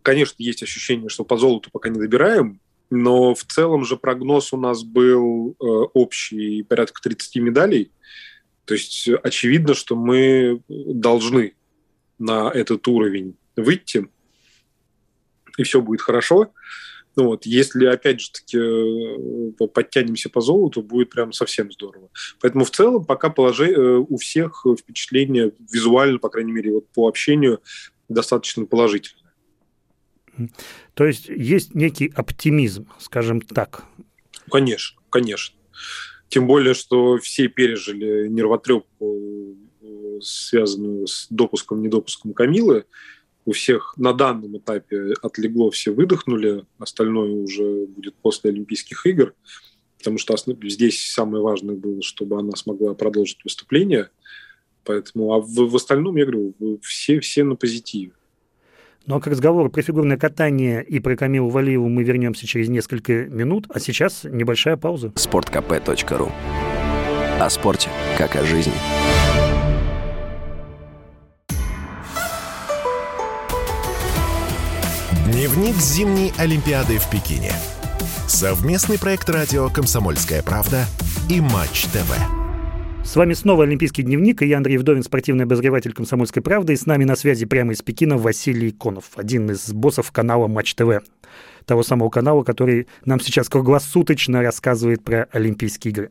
конечно, 0.00 0.36
есть 0.38 0.62
ощущение, 0.62 1.10
что 1.10 1.24
по 1.24 1.36
золоту 1.36 1.68
пока 1.70 1.90
не 1.90 2.00
добираем, 2.00 2.61
но 2.94 3.34
в 3.34 3.44
целом 3.44 3.86
же 3.86 3.96
прогноз 3.96 4.52
у 4.52 4.58
нас 4.58 4.84
был 4.84 5.56
э, 5.58 5.64
общий, 5.64 6.62
порядка 6.62 7.00
30 7.02 7.36
медалей. 7.36 7.90
То 8.66 8.74
есть 8.74 9.08
очевидно, 9.22 9.72
что 9.72 9.96
мы 9.96 10.60
должны 10.68 11.54
на 12.18 12.50
этот 12.50 12.86
уровень 12.86 13.34
выйти, 13.56 14.08
и 15.56 15.62
все 15.62 15.80
будет 15.80 16.02
хорошо. 16.02 16.52
Ну 17.16 17.28
вот, 17.28 17.46
если, 17.46 17.86
опять 17.86 18.20
же 18.20 18.30
таки, 18.30 18.58
э, 18.58 19.66
подтянемся 19.68 20.28
по 20.28 20.42
золоту, 20.42 20.82
будет 20.82 21.08
прям 21.08 21.32
совсем 21.32 21.72
здорово. 21.72 22.10
Поэтому 22.42 22.66
в 22.66 22.70
целом 22.70 23.06
пока 23.06 23.30
положи, 23.30 23.72
э, 23.72 23.96
у 24.06 24.18
всех 24.18 24.66
впечатление 24.78 25.52
визуально, 25.72 26.18
по 26.18 26.28
крайней 26.28 26.52
мере, 26.52 26.74
вот 26.74 26.88
по 26.88 27.08
общению 27.08 27.62
достаточно 28.10 28.66
положительное. 28.66 29.21
То 30.94 31.04
есть 31.04 31.28
есть 31.28 31.74
некий 31.74 32.12
оптимизм, 32.14 32.88
скажем 32.98 33.40
так. 33.40 33.84
Конечно, 34.50 35.00
конечно. 35.10 35.56
Тем 36.28 36.46
более, 36.46 36.74
что 36.74 37.18
все 37.18 37.48
пережили 37.48 38.28
нервотрепку, 38.28 39.56
связанную 40.20 41.06
с 41.06 41.26
допуском, 41.30 41.82
недопуском 41.82 42.32
Камилы. 42.32 42.84
У 43.44 43.52
всех 43.52 43.94
на 43.96 44.12
данном 44.12 44.56
этапе 44.56 45.14
отлегло, 45.20 45.70
все 45.70 45.90
выдохнули, 45.90 46.64
остальное 46.78 47.32
уже 47.32 47.86
будет 47.86 48.14
после 48.14 48.50
Олимпийских 48.50 49.04
игр, 49.04 49.34
потому 49.98 50.18
что 50.18 50.36
здесь 50.62 51.04
самое 51.12 51.42
важное 51.42 51.74
было, 51.74 52.02
чтобы 52.02 52.38
она 52.38 52.52
смогла 52.52 52.94
продолжить 52.94 53.42
выступление. 53.42 54.10
Поэтому, 54.84 55.32
а 55.32 55.40
в, 55.40 55.70
в 55.70 55.76
остальном, 55.76 56.16
я 56.16 56.24
говорю, 56.24 56.54
все, 56.82 57.20
все 57.20 57.44
на 57.44 57.56
позитиве. 57.56 58.12
Но 59.06 59.20
к 59.20 59.26
разговору 59.26 59.70
про 59.70 59.82
фигурное 59.82 60.16
катание 60.16 60.84
и 60.84 61.00
про 61.00 61.16
Камилу 61.16 61.48
Валиеву 61.48 61.88
мы 61.88 62.04
вернемся 62.04 62.46
через 62.46 62.68
несколько 62.68 63.24
минут, 63.26 63.66
а 63.72 63.80
сейчас 63.80 64.24
небольшая 64.24 64.76
пауза. 64.76 65.08
sportkp.ru 65.08 66.30
О 67.40 67.50
спорте, 67.50 67.88
как 68.16 68.36
о 68.36 68.44
жизни. 68.44 68.72
Дневник 75.26 75.74
зимней 75.76 76.32
Олимпиады 76.38 76.98
в 76.98 77.10
Пекине. 77.10 77.52
Совместный 78.28 78.98
проект 78.98 79.28
радио 79.28 79.68
«Комсомольская 79.68 80.42
правда» 80.42 80.84
и 81.28 81.40
«Матч 81.40 81.84
ТВ». 81.86 82.41
С 83.12 83.16
вами 83.16 83.34
снова 83.34 83.64
Олимпийский 83.64 84.04
дневник, 84.04 84.40
и 84.40 84.46
я 84.46 84.56
Андрей 84.56 84.78
Вдовин, 84.78 85.02
спортивный 85.02 85.44
обозреватель 85.44 85.92
«Комсомольской 85.92 86.42
правды», 86.42 86.72
и 86.72 86.76
с 86.76 86.86
нами 86.86 87.04
на 87.04 87.14
связи 87.14 87.44
прямо 87.44 87.74
из 87.74 87.82
Пекина 87.82 88.16
Василий 88.16 88.70
Иконов, 88.70 89.10
один 89.16 89.50
из 89.50 89.70
боссов 89.70 90.10
канала 90.12 90.46
«Матч 90.46 90.74
ТВ», 90.74 91.02
того 91.66 91.82
самого 91.82 92.08
канала, 92.08 92.42
который 92.42 92.88
нам 93.04 93.20
сейчас 93.20 93.50
круглосуточно 93.50 94.40
рассказывает 94.40 95.04
про 95.04 95.28
Олимпийские 95.30 95.92
игры. 95.92 96.10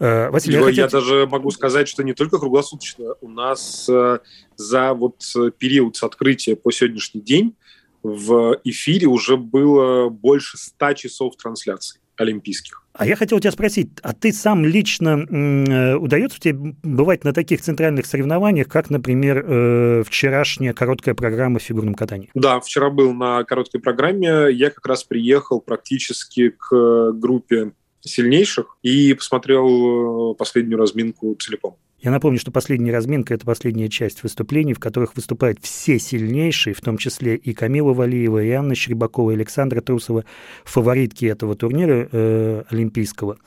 Э, 0.00 0.30
Василий, 0.30 0.56
я, 0.56 0.64
хотел... 0.64 0.84
я 0.86 0.90
даже 0.90 1.28
могу 1.28 1.52
сказать, 1.52 1.86
что 1.86 2.02
не 2.02 2.14
только 2.14 2.40
круглосуточно. 2.40 3.14
У 3.20 3.28
нас 3.28 3.88
э, 3.88 4.18
за 4.56 4.94
вот 4.94 5.22
период 5.58 5.94
с 5.94 6.02
открытия 6.02 6.56
по 6.56 6.72
сегодняшний 6.72 7.20
день 7.20 7.54
в 8.02 8.58
эфире 8.64 9.06
уже 9.06 9.36
было 9.36 10.08
больше 10.08 10.58
ста 10.58 10.94
часов 10.94 11.36
трансляций 11.36 12.00
олимпийских. 12.18 12.82
А 12.92 13.06
я 13.06 13.14
хотел 13.16 13.38
тебя 13.38 13.52
спросить, 13.52 13.90
а 14.02 14.12
ты 14.12 14.32
сам 14.32 14.64
лично 14.64 15.24
э, 15.30 15.94
удается 15.94 16.40
тебе 16.40 16.74
бывать 16.82 17.22
на 17.24 17.32
таких 17.32 17.60
центральных 17.60 18.06
соревнованиях, 18.06 18.68
как, 18.68 18.90
например, 18.90 19.44
э, 19.46 20.02
вчерашняя 20.04 20.72
короткая 20.72 21.14
программа 21.14 21.60
в 21.60 21.62
фигурном 21.62 21.94
катании? 21.94 22.30
Да, 22.34 22.58
вчера 22.60 22.90
был 22.90 23.14
на 23.14 23.44
короткой 23.44 23.80
программе. 23.80 24.52
Я 24.52 24.70
как 24.70 24.84
раз 24.86 25.04
приехал 25.04 25.60
практически 25.60 26.50
к 26.50 27.12
группе 27.12 27.72
сильнейших 28.00 28.78
и 28.82 29.14
посмотрел 29.14 30.32
э, 30.32 30.34
последнюю 30.34 30.78
разминку 30.78 31.36
целиком. 31.38 31.76
Я 32.00 32.12
напомню, 32.12 32.38
что 32.38 32.52
последняя 32.52 32.92
разминка– 32.92 33.34
это 33.34 33.44
последняя 33.44 33.88
часть 33.88 34.22
выступлений, 34.22 34.72
в 34.72 34.78
которых 34.78 35.16
выступают 35.16 35.58
все 35.62 35.98
сильнейшие, 35.98 36.72
в 36.72 36.80
том 36.80 36.96
числе 36.96 37.34
и 37.34 37.52
Камила 37.52 37.92
Валиева, 37.92 38.42
и 38.42 38.50
Анна 38.50 38.76
Щербакова, 38.76 39.32
и 39.32 39.34
Александра 39.34 39.80
Трусова, 39.80 40.24
фаворитки 40.64 41.24
этого 41.24 41.56
турнира 41.56 42.08
э, 42.10 42.62
олимпийского. 42.70 43.38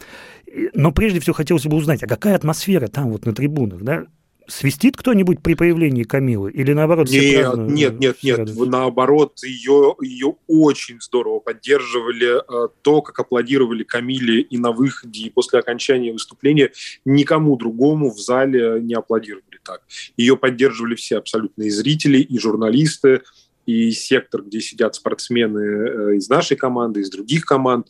Но 0.74 0.91
прежде 0.91 1.22
всего 1.22 1.34
хотелось 1.34 1.65
бы 1.65 1.77
узнать, 1.77 2.03
а 2.03 2.08
какая 2.08 2.36
атмосфера 2.36 2.88
там 2.88 3.12
вот 3.12 3.25
на 3.25 3.34
трибунах, 3.34 3.84
да? 3.84 4.05
Свистит 4.51 4.98
кто-нибудь 4.98 5.41
при 5.41 5.53
появлении 5.53 6.03
Камилы? 6.03 6.51
Или 6.51 6.74
наоборот 6.74 7.10
нет, 7.10 7.41
празднуют? 7.41 7.72
Нет, 7.72 8.00
нет, 8.00 8.17
нет. 8.22 8.39
Радуются? 8.39 8.65
Наоборот, 8.65 9.39
ее, 9.43 9.96
ее 10.01 10.36
очень 10.48 11.00
здорово 11.00 11.39
поддерживали. 11.39 12.41
Э, 12.41 12.67
то, 12.81 13.01
как 13.01 13.20
аплодировали 13.20 13.84
Камиле 13.84 14.41
и 14.41 14.58
на 14.58 14.72
выходе, 14.74 15.22
и 15.22 15.29
после 15.29 15.60
окончания 15.60 16.12
выступления, 16.12 16.72
никому 17.05 17.55
другому 17.55 18.12
в 18.12 18.20
зале 18.20 18.81
не 18.81 18.93
аплодировали 18.93 19.60
так. 19.63 19.81
Ее 20.17 20.36
поддерживали 20.36 20.96
все 20.96 21.17
абсолютно 21.17 21.63
и 21.63 21.70
зрители, 21.70 22.17
и 22.17 22.38
журналисты, 22.38 23.22
и 23.71 23.91
сектор, 23.91 24.43
где 24.43 24.59
сидят 24.59 24.95
спортсмены 24.95 25.59
э, 25.59 26.15
из 26.17 26.29
нашей 26.29 26.57
команды, 26.57 27.01
из 27.01 27.09
других 27.09 27.45
команд. 27.45 27.87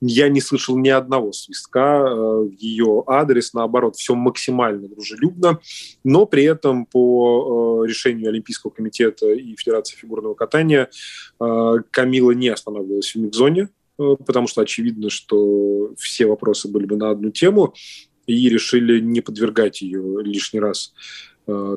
Я 0.00 0.28
не 0.28 0.40
слышал 0.40 0.78
ни 0.78 0.88
одного 0.88 1.32
свистка 1.32 2.04
э, 2.06 2.12
в 2.12 2.52
ее 2.52 3.02
адрес, 3.06 3.52
наоборот, 3.52 3.96
все 3.96 4.14
максимально 4.14 4.88
дружелюбно, 4.88 5.60
но 6.04 6.26
при 6.26 6.44
этом 6.44 6.86
по 6.86 7.82
э, 7.84 7.88
решению 7.88 8.28
Олимпийского 8.28 8.70
комитета 8.70 9.32
и 9.32 9.56
Федерации 9.56 9.96
фигурного 9.96 10.34
катания 10.34 10.88
Камила 11.38 12.30
не 12.30 12.48
останавливалась 12.48 13.14
в 13.14 13.16
микзоне, 13.16 13.68
потому 13.96 14.46
что 14.46 14.62
очевидно, 14.62 15.10
что 15.10 15.94
все 15.96 16.26
вопросы 16.26 16.68
были 16.68 16.86
бы 16.86 16.96
на 16.96 17.10
одну 17.10 17.30
тему, 17.30 17.74
и 18.26 18.48
решили 18.48 19.00
не 19.00 19.20
подвергать 19.20 19.82
ее 19.82 20.22
лишний 20.22 20.60
раз 20.60 20.94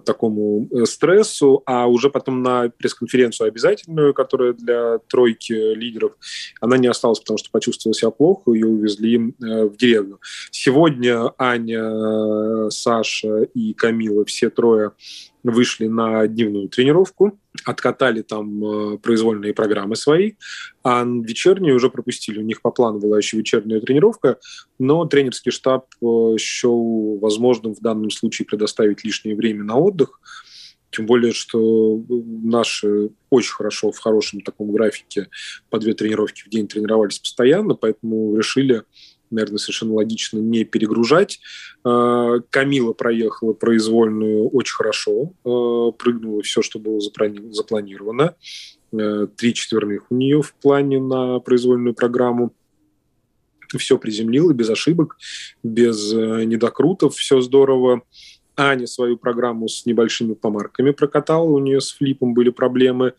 такому 0.06 0.68
э, 0.72 0.86
стрессу, 0.86 1.62
а 1.66 1.88
уже 1.88 2.10
потом 2.10 2.42
на 2.42 2.70
пресс-конференцию 2.70 3.48
обязательную, 3.48 4.14
которая 4.14 4.54
для 4.54 5.00
тройки 5.00 5.54
лидеров, 5.76 6.14
она 6.62 6.78
не 6.78 6.88
осталась, 6.88 7.20
потому 7.20 7.38
что 7.38 7.50
почувствовала 7.52 7.94
себя 7.94 8.12
плохо, 8.12 8.54
ее 8.54 8.68
увезли 8.68 9.18
э, 9.18 9.66
в 9.66 9.76
деревню. 9.78 10.20
Сегодня 10.52 11.34
Аня, 11.38 12.70
Саша 12.70 13.44
и 13.54 13.74
Камила, 13.74 14.26
все 14.26 14.50
трое 14.50 14.92
вышли 15.44 15.88
на 15.88 16.28
дневную 16.28 16.70
тренировку, 16.70 17.40
откатали 17.66 18.22
там 18.22 18.64
э, 18.64 18.98
произвольные 18.98 19.54
программы 19.54 19.96
свои, 19.96 20.34
а 20.84 21.04
вечернюю 21.06 21.76
уже 21.76 21.90
пропустили. 21.90 22.40
У 22.40 22.44
них 22.44 22.62
по 22.62 22.72
плану 22.72 23.00
была 23.00 23.18
еще 23.18 23.38
вечерняя 23.38 23.80
тренировка, 23.80 24.38
но 24.80 25.06
тренерский 25.06 25.52
штаб 25.52 25.88
э, 26.02 26.38
счел 26.40 27.18
возможным 27.20 27.74
в 27.74 27.80
данном 27.80 28.10
случае 28.10 28.46
предоставить 28.46 29.04
лишнее 29.04 29.36
время 29.36 29.64
на 29.64 29.78
отдых, 29.78 30.20
тем 30.90 31.06
более, 31.06 31.34
что 31.34 32.02
наши 32.10 33.10
очень 33.30 33.54
хорошо 33.54 33.92
в 33.92 34.00
хорошем 34.00 34.42
таком 34.42 34.72
графике 34.72 35.28
по 35.70 35.80
две 35.80 35.94
тренировки 35.94 36.44
в 36.44 36.50
день 36.50 36.68
тренировались 36.68 37.20
постоянно, 37.20 37.76
поэтому 37.76 38.38
решили 38.38 38.84
наверное, 39.30 39.58
совершенно 39.58 39.94
логично 39.94 40.40
не 40.40 40.64
перегружать. 40.64 41.40
А, 41.84 42.40
Камила 42.50 42.94
проехала 42.94 43.54
произвольную 43.54 44.50
очень 44.50 44.76
хорошо, 44.76 45.34
а, 45.44 45.92
прыгнула 45.92 46.42
все, 46.44 46.62
что 46.62 46.80
было 46.80 47.00
запланировано. 47.00 48.36
Э, 48.94 49.28
три 49.36 49.54
четверных 49.54 50.10
у 50.10 50.16
нее 50.16 50.42
в 50.42 50.54
плане 50.54 51.00
на 51.00 51.40
произвольную 51.40 51.94
программу. 51.94 52.54
Все 53.78 53.98
приземлила 53.98 54.54
без 54.54 54.70
ошибок, 54.70 55.18
без 55.62 56.14
э, 56.14 56.46
недокрутов, 56.46 57.16
все 57.16 57.42
здорово. 57.42 58.04
Аня 58.56 58.88
свою 58.88 59.18
программу 59.18 59.68
с 59.68 59.86
небольшими 59.86 60.34
помарками 60.34 60.92
прокатала, 60.92 61.48
у 61.48 61.60
нее 61.60 61.82
с 61.82 61.92
флипом 61.92 62.34
были 62.34 62.50
проблемы. 62.50 63.14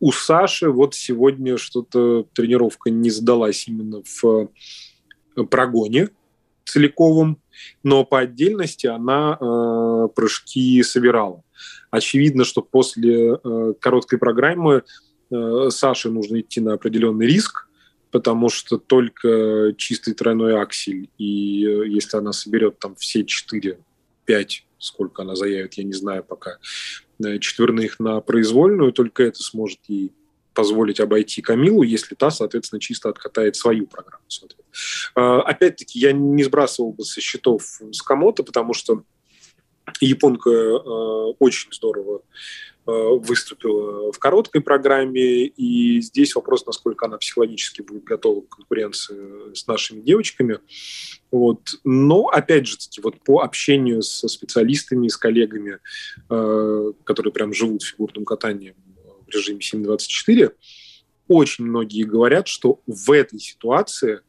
У 0.00 0.12
Саши 0.12 0.70
вот 0.70 0.94
сегодня 0.94 1.58
что-то 1.58 2.26
тренировка 2.32 2.90
не 2.90 3.10
сдалась 3.10 3.68
именно 3.68 4.02
в 4.02 4.48
э, 5.36 5.44
прогоне 5.44 6.08
целиковом. 6.64 7.38
но 7.82 8.04
по 8.04 8.20
отдельности 8.20 8.86
она 8.86 9.36
э, 9.38 10.08
прыжки 10.14 10.82
собирала. 10.82 11.42
Очевидно, 11.90 12.44
что 12.44 12.62
после 12.62 13.34
э, 13.34 13.74
короткой 13.78 14.18
программы 14.18 14.84
э, 15.30 15.68
Саше 15.70 16.10
нужно 16.10 16.40
идти 16.40 16.60
на 16.60 16.74
определенный 16.74 17.26
риск, 17.26 17.68
потому 18.10 18.48
что 18.48 18.78
только 18.78 19.74
чистый 19.76 20.14
тройной 20.14 20.60
аксель, 20.60 21.10
и 21.18 21.66
э, 21.66 21.88
если 21.88 22.16
она 22.16 22.32
соберет 22.32 22.78
там 22.78 22.94
все 22.94 23.24
четыре, 23.24 23.78
пять, 24.24 24.64
сколько 24.78 25.22
она 25.22 25.34
заявит, 25.34 25.74
я 25.74 25.84
не 25.84 25.92
знаю 25.92 26.24
пока, 26.24 26.58
четверных 27.40 28.00
на 28.00 28.20
произвольную, 28.20 28.92
только 28.92 29.24
это 29.24 29.42
сможет 29.42 29.80
ей 29.88 30.12
позволить 30.54 31.00
обойти 31.00 31.42
Камилу, 31.42 31.82
если 31.82 32.14
та, 32.14 32.30
соответственно, 32.30 32.80
чисто 32.80 33.08
откатает 33.08 33.56
свою 33.56 33.86
программу. 33.86 34.24
А, 35.14 35.42
опять-таки, 35.42 35.98
я 35.98 36.12
не 36.12 36.42
сбрасывал 36.44 36.92
бы 36.92 37.04
со 37.04 37.20
счетов 37.20 37.80
Скамото, 37.92 38.42
потому 38.42 38.74
что 38.74 39.04
японка 40.00 40.50
э, 40.50 41.34
очень 41.38 41.72
здорово 41.72 42.22
э, 42.79 42.79
выступила 42.90 44.12
в 44.12 44.18
короткой 44.18 44.60
программе, 44.60 45.46
и 45.46 46.00
здесь 46.00 46.34
вопрос, 46.34 46.66
насколько 46.66 47.06
она 47.06 47.18
психологически 47.18 47.82
будет 47.82 48.04
готова 48.04 48.42
к 48.42 48.48
конкуренции 48.48 49.54
с 49.54 49.66
нашими 49.66 50.00
девочками. 50.00 50.58
Вот. 51.30 51.74
Но, 51.84 52.28
опять 52.28 52.66
же, 52.66 52.76
вот 53.02 53.22
по 53.24 53.40
общению 53.40 54.02
со 54.02 54.28
специалистами, 54.28 55.08
с 55.08 55.16
коллегами, 55.16 55.78
э, 56.28 56.92
которые 57.04 57.32
прям 57.32 57.52
живут 57.52 57.82
фигурным 57.82 58.24
катанием 58.24 58.74
в 59.26 59.30
режиме 59.30 59.60
7.24, 59.60 60.52
очень 61.28 61.64
многие 61.64 62.02
говорят, 62.02 62.48
что 62.48 62.80
в 62.86 63.12
этой 63.12 63.38
ситуации 63.38 64.20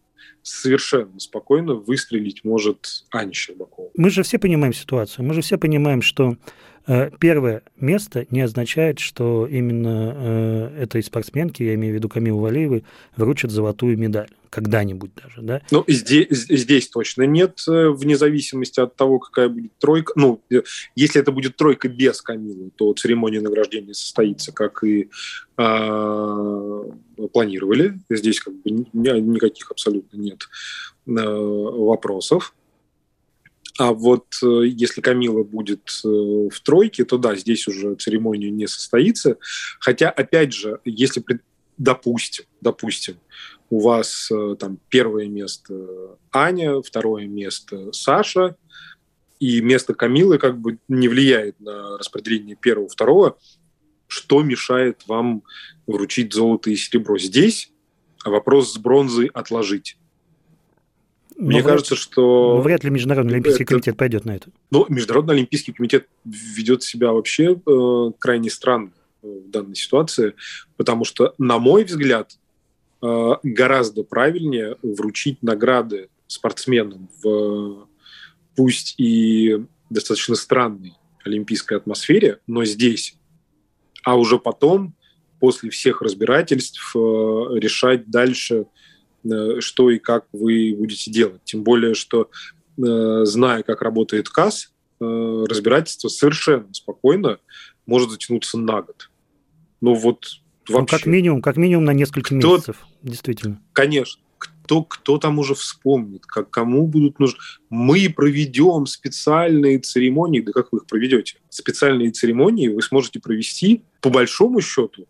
совершенно 0.44 1.20
спокойно 1.20 1.76
выстрелить 1.76 2.44
может 2.44 3.06
Аня 3.12 3.34
Щербакова. 3.34 3.90
Мы 3.96 4.10
же 4.10 4.24
все 4.24 4.40
понимаем 4.40 4.74
ситуацию, 4.74 5.26
мы 5.26 5.34
же 5.34 5.42
все 5.42 5.58
понимаем, 5.58 6.02
что 6.02 6.36
Э, 6.36 6.71
первое 7.20 7.64
место 7.80 8.26
не 8.30 8.42
означает, 8.42 9.00
что 9.00 9.48
именно 9.48 10.14
э, 10.16 10.84
этой 10.84 11.04
спортсменке, 11.04 11.66
я 11.66 11.76
имею 11.76 11.94
в 11.94 11.96
виду 11.96 12.10
Камилу 12.10 12.40
Валеевой, 12.40 12.84
вручат 13.16 13.52
золотую 13.52 13.98
медаль. 13.98 14.30
Когда-нибудь 14.50 15.12
даже, 15.16 15.42
да? 15.42 15.62
Ну, 15.72 15.86
здесь, 15.88 16.28
здесь 16.30 16.90
точно 16.90 17.24
нет, 17.24 17.64
э, 17.70 17.88
вне 17.90 18.18
зависимости 18.18 18.82
от 18.82 18.98
того, 18.98 19.20
какая 19.20 19.48
будет 19.48 19.72
тройка. 19.80 20.12
Ну, 20.18 20.42
если 20.94 21.22
это 21.22 21.32
будет 21.32 21.56
тройка 21.56 21.88
без 21.88 22.22
Камилы, 22.22 22.70
то 22.76 22.94
церемония 22.94 23.40
награждения 23.40 23.94
состоится, 23.94 24.52
как 24.52 24.84
и 24.84 25.10
э, 25.58 26.84
планировали. 27.32 28.00
Здесь 28.10 28.42
как 28.42 28.54
бы 28.56 28.72
никаких 28.72 29.72
абсолютно 29.72 30.18
нет 30.18 30.50
э, 31.08 31.12
вопросов. 31.12 32.54
А 33.82 33.94
вот 33.94 34.28
э, 34.44 34.68
если 34.68 35.02
Камила 35.02 35.44
будет 35.44 35.90
э, 36.06 36.08
в 36.08 36.60
тройке, 36.64 37.04
то 37.04 37.18
да, 37.18 37.36
здесь 37.36 37.68
уже 37.68 37.96
церемония 37.96 38.52
не 38.52 38.68
состоится. 38.68 39.38
Хотя, 39.80 40.12
опять 40.12 40.54
же, 40.54 40.80
если, 40.86 41.24
допустим, 41.80 42.46
допустим, 42.62 43.16
у 43.72 43.80
вас 43.80 44.30
э, 44.32 44.56
там 44.60 44.78
первое 44.90 45.28
место 45.28 45.74
Аня, 46.32 46.80
второе 46.84 47.26
место 47.26 47.92
Саша, 47.92 48.56
и 49.40 49.62
место 49.62 49.96
Камилы 49.96 50.38
как 50.38 50.60
бы 50.60 50.78
не 50.88 51.08
влияет 51.08 51.60
на 51.60 51.98
распределение 51.98 52.56
первого, 52.56 52.88
второго, 52.88 53.40
что 54.06 54.44
мешает 54.44 55.02
вам 55.08 55.42
вручить 55.88 56.34
золото 56.34 56.70
и 56.70 56.76
серебро? 56.76 57.18
Здесь 57.18 57.72
вопрос 58.24 58.74
с 58.74 58.78
бронзой 58.78 59.26
отложить. 59.34 59.98
Мне 61.42 61.58
вряд, 61.58 61.72
кажется, 61.72 61.96
что... 61.96 62.58
Ну, 62.58 62.62
вряд 62.62 62.84
ли 62.84 62.92
Международный 62.92 63.34
Олимпийский 63.34 63.64
это... 63.64 63.74
комитет 63.74 63.98
пойдет 63.98 64.26
на 64.26 64.36
это. 64.36 64.50
Ну, 64.70 64.86
Международный 64.90 65.34
Олимпийский 65.34 65.72
комитет 65.74 66.08
ведет 66.24 66.84
себя 66.84 67.12
вообще 67.12 67.60
э, 67.66 68.12
крайне 68.20 68.52
странно 68.52 68.92
в 69.24 69.50
данной 69.50 69.76
ситуации, 69.76 70.36
потому 70.78 71.04
что, 71.04 71.34
на 71.40 71.58
мой 71.58 71.84
взгляд, 71.84 72.38
э, 73.02 73.32
гораздо 73.42 74.04
правильнее 74.04 74.78
вручить 74.84 75.42
награды 75.42 76.10
спортсменам 76.28 77.10
в 77.24 77.88
пусть 78.56 78.94
и 79.00 79.66
достаточно 79.90 80.36
странной 80.36 80.94
олимпийской 81.26 81.78
атмосфере, 81.78 82.38
но 82.46 82.66
здесь, 82.66 83.16
а 84.04 84.16
уже 84.16 84.38
потом, 84.38 84.94
после 85.40 85.72
всех 85.72 86.04
разбирательств, 86.04 86.96
э, 86.96 87.00
решать 87.00 88.12
дальше– 88.12 88.66
Э, 88.76 88.91
что 89.60 89.90
и 89.90 90.00
как 90.00 90.26
вы 90.32 90.76
будете 90.78 91.12
делать. 91.12 91.42
Тем 91.44 91.64
более, 91.64 91.94
что 91.94 92.30
э, 92.78 93.22
зная, 93.26 93.64
как 93.64 93.82
работает 93.82 94.30
КАС, 94.30 94.72
э, 95.00 95.46
разбирательство 95.48 96.10
совершенно 96.10 96.74
спокойно 96.74 97.38
может 97.86 98.12
затянуться 98.12 98.58
на 98.58 98.82
год. 98.82 99.10
Ну 99.82 99.94
вот 99.96 100.26
вообще. 100.68 100.96
Ну, 100.96 101.00
как 101.00 101.06
минимум, 101.06 101.42
как 101.42 101.58
минимум 101.58 101.86
на 101.86 101.92
несколько 101.92 102.36
кто, 102.38 102.56
месяцев, 102.56 102.78
действительно. 103.02 103.62
Конечно. 103.74 104.22
Кто, 104.38 104.84
кто 104.84 105.18
там 105.18 105.38
уже 105.38 105.54
вспомнит, 105.54 106.26
как, 106.26 106.50
кому 106.50 106.88
будут 106.88 107.20
нужны. 107.20 107.40
Мы 107.70 108.12
проведем 108.16 108.86
специальные 108.86 109.80
церемонии. 109.80 110.40
Да 110.40 110.52
как 110.52 110.72
вы 110.72 110.80
их 110.80 110.86
проведете? 110.86 111.38
Специальные 111.50 112.12
церемонии 112.12 112.70
вы 112.70 112.82
сможете 112.82 113.20
провести, 113.20 113.84
по 114.00 114.10
большому 114.10 114.62
счету, 114.62 115.08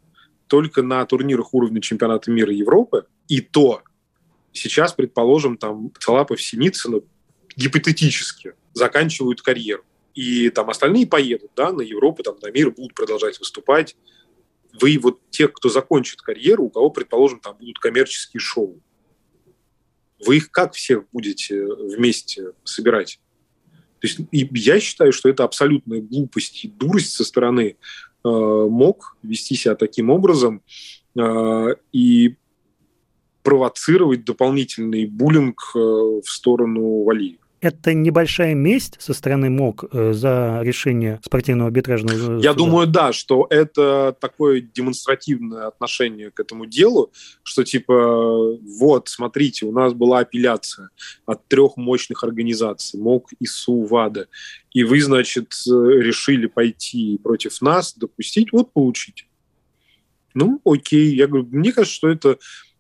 только 0.48 0.82
на 0.82 1.06
турнирах 1.06 1.54
уровня 1.54 1.80
чемпионата 1.80 2.32
мира 2.32 2.52
Европы. 2.52 3.06
И 3.28 3.40
то 3.40 3.84
сейчас, 4.54 4.94
предположим, 4.94 5.58
там 5.58 5.92
Цалапов, 6.00 6.42
Синицын 6.42 7.02
гипотетически 7.56 8.54
заканчивают 8.74 9.42
карьеру. 9.42 9.84
И 10.14 10.50
там 10.50 10.70
остальные 10.70 11.08
поедут 11.08 11.52
да, 11.56 11.72
на 11.72 11.82
Европу, 11.82 12.24
там, 12.24 12.36
на 12.42 12.52
мир, 12.52 12.72
будут 12.72 12.94
продолжать 12.94 13.40
выступать. 13.40 13.96
Вы 14.80 14.98
вот 15.02 15.20
тех, 15.30 15.54
кто 15.54 15.70
закончит 15.70 16.22
карьеру, 16.22 16.66
у 16.66 16.70
кого, 16.70 16.90
предположим, 16.90 17.40
там 17.40 17.58
будут 17.58 17.80
коммерческие 17.80 18.40
шоу, 18.40 18.82
вы 20.26 20.38
их 20.38 20.52
как 20.52 20.74
всех 20.74 21.04
будете 21.12 21.66
вместе 21.66 22.52
собирать? 22.64 23.20
То 24.00 24.08
есть 24.08 24.20
и 24.32 24.50
я 24.54 24.80
считаю, 24.80 25.14
что 25.14 25.30
это 25.30 25.44
абсолютная 25.44 26.02
глупость 26.02 26.66
и 26.66 26.68
дурость 26.68 27.14
со 27.14 27.24
стороны 27.24 27.76
э, 28.24 28.28
МОК 28.28 29.18
вести 29.22 29.56
себя 29.56 29.76
таким 29.76 30.10
образом. 30.10 30.64
Э, 31.20 31.76
и 31.92 32.36
провоцировать 33.44 34.26
дополнительный 34.26 35.06
буллинг 35.06 35.72
э, 35.76 35.80
в 35.80 36.26
сторону 36.26 37.04
Валиева. 37.04 37.42
Это 37.62 37.94
небольшая 37.94 38.56
месть 38.56 38.96
со 39.00 39.14
стороны 39.14 39.52
МОК 39.52 39.86
э, 39.92 40.14
за 40.14 40.62
решение 40.64 41.20
спортивного 41.24 41.68
арбитражного 41.68 42.18
суда? 42.18 42.40
Я 42.42 42.56
думаю, 42.56 42.88
да, 42.88 43.14
что 43.14 43.46
это 43.52 44.18
такое 44.20 44.62
демонстративное 44.62 45.68
отношение 45.68 46.32
к 46.32 46.40
этому 46.40 46.66
делу, 46.66 47.12
что 47.44 47.64
типа, 47.64 48.58
вот, 48.58 49.10
смотрите, 49.10 49.68
у 49.68 49.72
нас 49.72 49.94
была 49.94 50.20
апелляция 50.20 50.90
от 51.28 51.48
трех 51.48 51.78
мощных 51.78 52.24
организаций, 52.24 53.00
МОК, 53.00 53.30
ИСУ, 53.40 53.84
ВАДА, 53.84 54.28
и 54.74 54.84
вы, 54.84 55.00
значит, 55.00 55.54
э, 55.68 55.72
решили 55.72 56.48
пойти 56.48 57.20
против 57.22 57.62
нас, 57.62 57.94
допустить, 57.96 58.52
вот 58.54 58.74
получить. 58.74 59.28
Ну, 60.34 60.62
окей. 60.66 61.14
Я 61.16 61.28
говорю, 61.28 61.48
мне 61.52 61.72
кажется, 61.74 61.96
что 61.96 62.10
это 62.10 62.38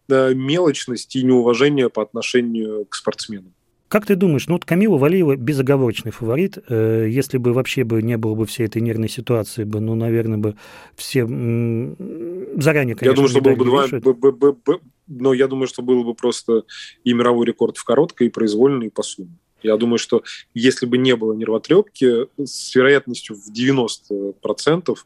мелочность 0.10 1.16
и 1.16 1.24
неуважение 1.24 1.90
по 1.90 2.02
отношению 2.02 2.86
к 2.86 2.96
спортсменам. 2.96 3.54
Как 3.92 4.06
ты 4.06 4.16
думаешь, 4.16 4.48
ну 4.48 4.54
вот 4.54 4.64
Камила 4.64 4.98
Валиева 4.98 5.36
безоговорочный 5.36 6.14
фаворит. 6.14 6.58
Э, 6.70 7.08
если 7.10 7.38
бы 7.38 7.52
вообще 7.52 7.84
бы 7.84 8.02
не 8.02 8.16
было 8.16 8.36
бы 8.36 8.46
всей 8.46 8.66
этой 8.66 8.82
нервной 8.82 9.10
ситуации, 9.10 9.66
бы, 9.66 9.82
ну, 9.82 9.96
наверное, 9.96 10.38
бы 10.38 10.56
все 10.96 11.24
заранее, 11.24 12.96
конечно, 12.96 13.06
Я 13.06 13.14
думаю, 13.14 13.28
что 13.28 13.42
был 13.42 13.56
бы 13.58 13.66
два, 13.66 13.88
б, 13.88 14.14
б, 14.14 14.54
б, 14.54 14.80
но 15.08 15.34
я 15.34 15.50
думаю, 15.50 15.68
что 15.68 15.82
был 15.82 16.06
бы 16.06 16.14
просто 16.14 16.64
и 17.04 17.12
мировой 17.12 17.46
рекорд 17.46 17.76
в 17.76 17.84
короткой, 17.84 18.28
и 18.28 18.30
произвольной, 18.30 18.88
и 18.88 18.90
по 18.90 19.04
сумме. 19.04 19.38
Я 19.64 19.78
думаю, 19.78 19.98
что 19.98 20.24
если 20.54 20.86
бы 20.86 20.98
не 20.98 21.16
было 21.16 21.34
нервотрепки, 21.34 22.28
с 22.44 22.76
вероятностью 22.76 23.36
в 23.36 23.52
90% 23.52 24.98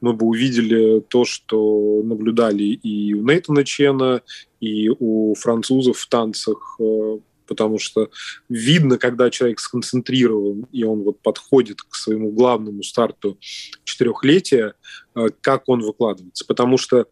мы 0.00 0.12
бы 0.12 0.26
увидели 0.26 1.00
то, 1.00 1.24
что 1.24 2.02
наблюдали 2.04 2.64
и 2.64 3.14
у 3.14 3.22
Нейтана 3.26 3.64
Чена, 3.64 4.22
и 4.60 4.88
у 4.88 5.34
французов 5.34 5.98
в 5.98 6.08
танцах, 6.08 6.76
э, 6.78 7.18
потому 7.46 7.78
что 7.78 8.10
видно, 8.48 8.96
когда 8.96 9.28
человек 9.30 9.60
сконцентрирован, 9.60 10.66
и 10.72 10.84
он 10.84 11.02
вот 11.02 11.20
подходит 11.20 11.82
к 11.82 11.94
своему 11.94 12.30
главному 12.30 12.82
старту 12.82 13.38
четырехлетия, 13.84 14.74
э, 15.14 15.26
как 15.40 15.68
он 15.68 15.80
выкладывается. 15.80 16.44
Потому 16.46 16.78
что 16.78 17.06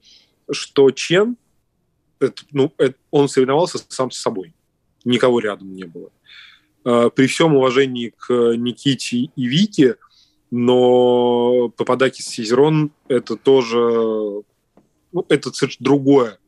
что 0.52 0.90
Чен, 0.90 1.36
это, 2.18 2.42
ну, 2.52 2.72
это, 2.78 2.94
он 3.10 3.28
соревновался 3.28 3.78
сам 3.88 4.10
с 4.10 4.18
собой. 4.18 4.54
Никого 5.04 5.40
рядом 5.40 5.74
не 5.74 5.84
было. 5.84 6.10
При 6.82 7.26
всем 7.26 7.56
уважении 7.56 8.14
к 8.16 8.32
Никите 8.56 9.30
и 9.34 9.46
Вике, 9.46 9.96
но 10.50 11.68
Пападакис 11.76 12.26
Сизерон– 12.26 12.92
это 13.08 13.36
тоже 13.36 14.42
ну, 15.12 15.26
это 15.28 15.50
другое, 15.78 16.38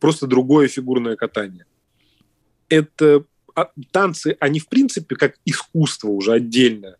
просто 0.00 0.26
другое 0.26 0.68
фигурное 0.68 1.16
катание. 1.16 1.66
Это 2.68 3.24
а, 3.54 3.70
танцы, 3.90 4.36
они 4.40 4.60
в 4.60 4.68
принципе 4.68 5.16
как 5.16 5.36
искусство 5.44 6.08
уже 6.08 6.32
отдельное, 6.32 6.96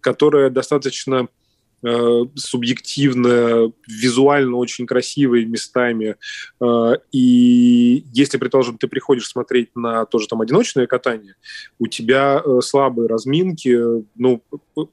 которое 0.00 0.50
достаточно 0.50 1.24
э, 1.24 1.26
субъективно, 1.82 3.72
визуально 3.88 4.56
очень 4.56 4.86
красивые 4.86 5.46
местами. 5.46 6.16
Э, 6.60 6.92
и 7.12 8.04
если, 8.12 8.38
предположим, 8.38 8.76
ты 8.76 8.86
приходишь 8.86 9.28
смотреть 9.28 9.70
на 9.74 10.04
тоже 10.04 10.28
там 10.28 10.40
одиночное 10.40 10.86
катание, 10.86 11.36
у 11.78 11.86
тебя 11.86 12.42
э, 12.44 12.60
слабые 12.62 13.08
разминки, 13.08 14.04
ну, 14.14 14.42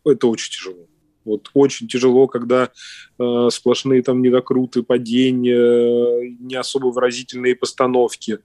это 0.05 0.27
очень 0.27 0.51
тяжело. 0.51 0.87
Вот 1.25 1.49
очень 1.53 1.89
тяжело, 1.89 2.27
когда 2.27 2.71
э, 3.19 3.47
сплошные 3.51 4.01
там 4.01 4.21
недокруты, 4.21 4.81
падения, 4.81 6.37
не 6.39 6.55
особо 6.55 6.87
выразительные 6.87 7.55
постановки. 7.55 8.39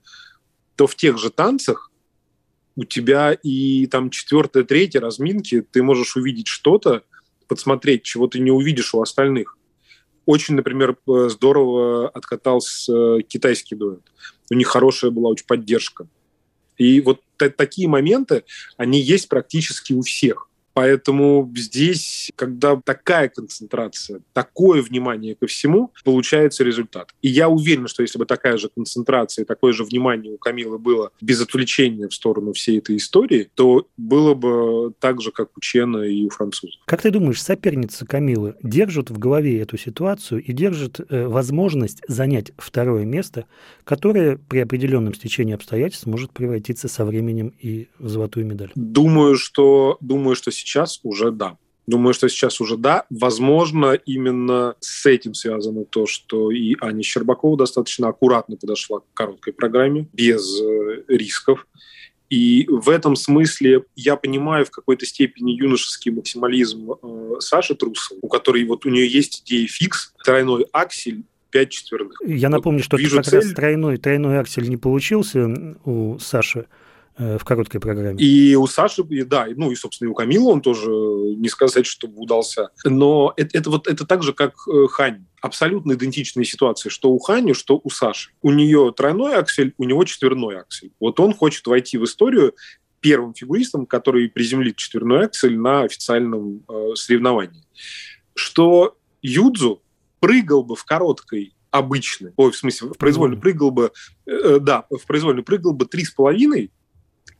То 0.75 0.85
в 0.85 0.95
тех 0.95 1.17
же 1.17 1.29
танцах 1.29 1.91
у 2.75 2.83
тебя 2.83 3.31
и 3.31 3.85
там 3.87 4.09
четвертая, 4.09 4.63
третья 4.63 4.99
разминки 4.99 5.61
ты 5.61 5.81
можешь 5.81 6.17
увидеть 6.17 6.47
что-то, 6.47 7.03
подсмотреть, 7.47 8.03
чего 8.03 8.27
ты 8.27 8.39
не 8.39 8.51
увидишь 8.51 8.93
у 8.93 9.01
остальных. 9.01 9.57
Очень, 10.25 10.55
например, 10.55 10.95
э, 11.07 11.29
здорово 11.29 12.09
откатался 12.09 12.93
э, 12.93 13.21
китайский 13.27 13.75
дуэт. 13.75 14.01
У 14.49 14.55
них 14.55 14.67
хорошая 14.67 15.11
была 15.11 15.29
очень 15.29 15.45
поддержка. 15.45 16.07
И 16.77 17.01
вот 17.01 17.21
такие 17.37 17.87
моменты, 17.87 18.43
они 18.77 18.99
есть 18.99 19.29
практически 19.29 19.93
у 19.93 20.01
всех. 20.01 20.49
Поэтому 20.73 21.51
здесь, 21.55 22.31
когда 22.35 22.79
такая 22.83 23.29
концентрация, 23.29 24.21
такое 24.33 24.81
внимание 24.81 25.35
ко 25.35 25.47
всему, 25.47 25.91
получается 26.03 26.63
результат. 26.63 27.13
И 27.21 27.29
я 27.29 27.49
уверен, 27.49 27.87
что 27.87 28.01
если 28.01 28.17
бы 28.17 28.25
такая 28.25 28.57
же 28.57 28.69
концентрация, 28.69 29.45
такое 29.45 29.73
же 29.73 29.83
внимание 29.83 30.33
у 30.33 30.37
Камилы 30.37 30.79
было 30.79 31.11
без 31.21 31.41
отвлечения 31.41 32.07
в 32.07 32.13
сторону 32.13 32.53
всей 32.53 32.79
этой 32.79 32.97
истории, 32.97 33.49
то 33.55 33.87
было 33.97 34.33
бы 34.33 34.93
так 34.99 35.21
же, 35.21 35.31
как 35.31 35.49
у 35.55 35.59
Чена 35.59 35.97
и 35.97 36.25
у 36.25 36.29
француза. 36.29 36.73
Как 36.85 37.01
ты 37.01 37.11
думаешь, 37.11 37.41
соперница 37.41 38.05
Камилы 38.05 38.55
держит 38.63 39.09
в 39.09 39.17
голове 39.17 39.61
эту 39.61 39.77
ситуацию 39.77 40.43
и 40.43 40.53
держит 40.53 40.99
э, 40.99 41.27
возможность 41.27 42.01
занять 42.07 42.51
второе 42.57 43.05
место, 43.05 43.45
которое 43.83 44.37
при 44.37 44.59
определенном 44.59 45.13
стечении 45.13 45.53
обстоятельств 45.53 46.05
может 46.05 46.31
превратиться 46.31 46.87
со 46.87 47.05
временем 47.05 47.53
и 47.59 47.89
в 47.99 48.09
золотую 48.09 48.45
медаль? 48.45 48.71
Думаю, 48.75 49.35
что, 49.35 49.97
думаю, 50.01 50.35
что 50.35 50.51
сейчас 50.63 50.99
уже 51.03 51.31
да. 51.31 51.57
Думаю, 51.85 52.13
что 52.13 52.29
сейчас 52.29 52.61
уже 52.61 52.77
да. 52.77 53.05
Возможно, 53.09 53.93
именно 53.93 54.75
с 54.79 55.05
этим 55.05 55.33
связано 55.33 55.83
то, 55.83 56.05
что 56.05 56.49
и 56.49 56.75
Аня 56.79 57.03
Щербакова 57.03 57.57
достаточно 57.57 58.07
аккуратно 58.07 58.55
подошла 58.55 58.99
к 58.99 59.03
короткой 59.13 59.53
программе, 59.53 60.07
без 60.13 60.61
э, 60.61 61.03
рисков. 61.09 61.67
И 62.29 62.65
в 62.69 62.89
этом 62.89 63.15
смысле 63.15 63.83
я 63.95 64.15
понимаю 64.15 64.65
в 64.65 64.71
какой-то 64.71 65.05
степени 65.05 65.51
юношеский 65.51 66.11
максимализм 66.11 66.93
э, 66.93 67.33
Саши 67.39 67.75
Трусовой, 67.75 68.19
у 68.23 68.27
которой 68.29 68.63
вот 68.63 68.85
у 68.85 68.89
нее 68.89 69.07
есть 69.07 69.43
идея 69.43 69.67
фикс, 69.67 70.13
тройной 70.23 70.65
аксель, 70.71 71.23
пять 71.51 71.69
четверных. 71.69 72.19
Я 72.25 72.49
напомню, 72.49 72.79
вот 72.79 72.85
что 72.85 73.15
как 73.15 73.25
цель... 73.25 73.39
раз 73.41 73.53
тройной, 73.53 73.97
тройной 73.97 74.39
аксель 74.39 74.69
не 74.69 74.77
получился 74.77 75.77
у 75.83 76.17
Саши. 76.17 76.65
Э, 77.15 77.37
в 77.37 77.45
короткой 77.45 77.79
программе. 77.79 78.23
И 78.23 78.55
у 78.55 78.65
Саши, 78.65 79.03
да, 79.25 79.45
ну 79.55 79.69
и, 79.69 79.75
собственно, 79.75 80.07
и 80.07 80.11
у 80.11 80.15
Камила 80.15 80.49
он 80.49 80.61
тоже, 80.61 80.89
не 80.89 81.47
сказать, 81.47 81.85
чтобы 81.85 82.19
удался. 82.19 82.69
Но 82.85 83.33
это, 83.37 83.55
это 83.55 83.69
вот 83.69 83.87
это 83.87 84.07
так 84.07 84.23
же, 84.23 84.33
как 84.33 84.55
э, 84.67 84.87
Хань. 84.87 85.25
Абсолютно 85.39 85.93
идентичные 85.93 86.45
ситуации, 86.45 86.89
что 86.89 87.11
у 87.11 87.19
Хани, 87.19 87.53
что 87.53 87.79
у 87.83 87.89
Саши. 87.91 88.31
У 88.41 88.51
нее 88.51 88.91
тройной 88.95 89.35
аксель, 89.35 89.75
у 89.77 89.83
него 89.83 90.05
четверной 90.05 90.61
аксель. 90.61 90.91
Вот 90.99 91.19
он 91.19 91.35
хочет 91.35 91.67
войти 91.67 91.99
в 91.99 92.05
историю 92.05 92.55
первым 92.99 93.35
фигуристом, 93.35 93.85
который 93.85 94.27
приземлит 94.29 94.77
четверной 94.77 95.25
аксель 95.25 95.57
на 95.57 95.83
официальном 95.83 96.63
э, 96.67 96.95
соревновании. 96.95 97.63
Что 98.33 98.97
Юдзу 99.21 99.83
прыгал 100.19 100.63
бы 100.63 100.75
в 100.75 100.83
короткой 100.83 101.53
обычной, 101.69 102.33
ой, 102.37 102.51
в 102.51 102.55
смысле, 102.55 102.89
в 102.89 102.97
произвольно 102.97 103.35
прыгал 103.35 103.69
бы, 103.69 103.91
э, 104.25 104.57
да, 104.59 104.85
в 104.89 105.05
произвольно 105.05 105.43
прыгал 105.43 105.73
бы 105.73 105.85
три 105.85 106.05
с 106.05 106.11
половиной, 106.11 106.71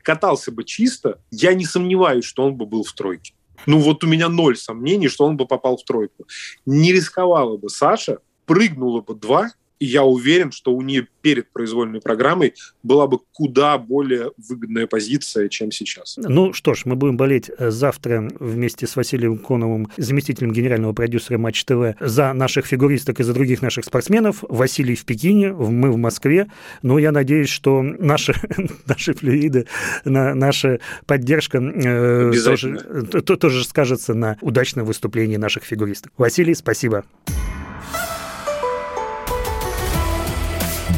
катался 0.04 0.52
бы 0.52 0.64
чисто, 0.64 1.20
я 1.32 1.54
не 1.56 1.66
сомневаюсь, 1.66 2.26
что 2.26 2.44
он 2.44 2.56
бы 2.56 2.66
был 2.66 2.84
в 2.84 2.94
тройке. 2.94 3.34
Ну 3.66 3.80
вот 3.80 4.04
у 4.04 4.08
меня 4.08 4.30
ноль 4.30 4.58
сомнений, 4.58 5.08
что 5.08 5.26
он 5.26 5.38
бы 5.38 5.48
попал 5.48 5.78
в 5.78 5.84
тройку. 5.84 6.28
Не 6.66 6.92
рисковала 6.92 7.58
бы 7.58 7.70
Саша, 7.70 8.20
прыгнула 8.46 9.02
бы 9.02 9.16
два, 9.16 9.52
и 9.84 9.86
я 9.86 10.04
уверен, 10.06 10.54
что 10.54 10.74
у 10.74 10.82
нее 10.82 11.08
перед 11.22 11.52
произвольной 11.52 12.00
программой 12.00 12.54
была 12.84 13.06
бы 13.06 13.20
куда 13.34 13.78
более 13.78 14.32
выгодная 14.38 14.88
позиция, 14.88 15.50
чем 15.50 15.74
сейчас. 15.74 16.16
Ну 16.18 16.54
что 16.54 16.74
ж, 16.74 16.84
мы 16.86 16.96
будем 16.96 17.18
болеть 17.18 17.52
э, 17.58 17.70
завтра 17.70 18.30
вместе 18.40 18.88
с 18.88 18.96
Василием 18.96 19.38
Коновым, 19.38 19.90
заместителем 19.98 20.54
генерального 20.54 20.94
продюсера 20.94 21.38
Матч 21.38 21.66
ТВ, 21.66 21.96
за 22.00 22.32
наших 22.32 22.66
фигуристок 22.66 23.20
и 23.20 23.24
за 23.24 23.34
других 23.34 23.62
наших 23.62 23.84
спортсменов. 23.84 24.38
Василий 24.48 24.96
в 24.96 25.04
Пекине, 25.04 25.52
мы 25.52 25.92
в 25.92 25.98
Москве. 25.98 26.50
Но 26.82 26.98
я 26.98 27.12
надеюсь, 27.12 27.50
что 27.50 27.82
наши, 27.82 28.34
наши 28.86 29.14
флюиды, 29.14 29.68
на, 30.06 30.34
наша 30.34 30.80
поддержка 31.06 31.58
э, 31.58 32.32
тоже, 32.42 33.06
то, 33.12 33.36
тоже 33.36 33.66
скажется 33.66 34.14
на 34.14 34.38
удачном 34.40 34.86
выступлении 34.86 35.36
наших 35.36 35.66
фигуристок. 35.66 36.14
Василий, 36.18 36.56
спасибо. 36.56 37.04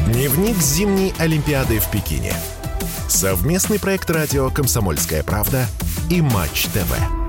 Дневник 0.06 0.56
зимней 0.58 1.12
Олимпиады 1.18 1.80
в 1.80 1.90
Пекине. 1.90 2.32
Совместный 3.08 3.80
проект 3.80 4.08
радио 4.08 4.50
«Комсомольская 4.50 5.24
правда» 5.24 5.66
и 6.08 6.22
«Матч 6.22 6.66
ТВ». 6.66 7.25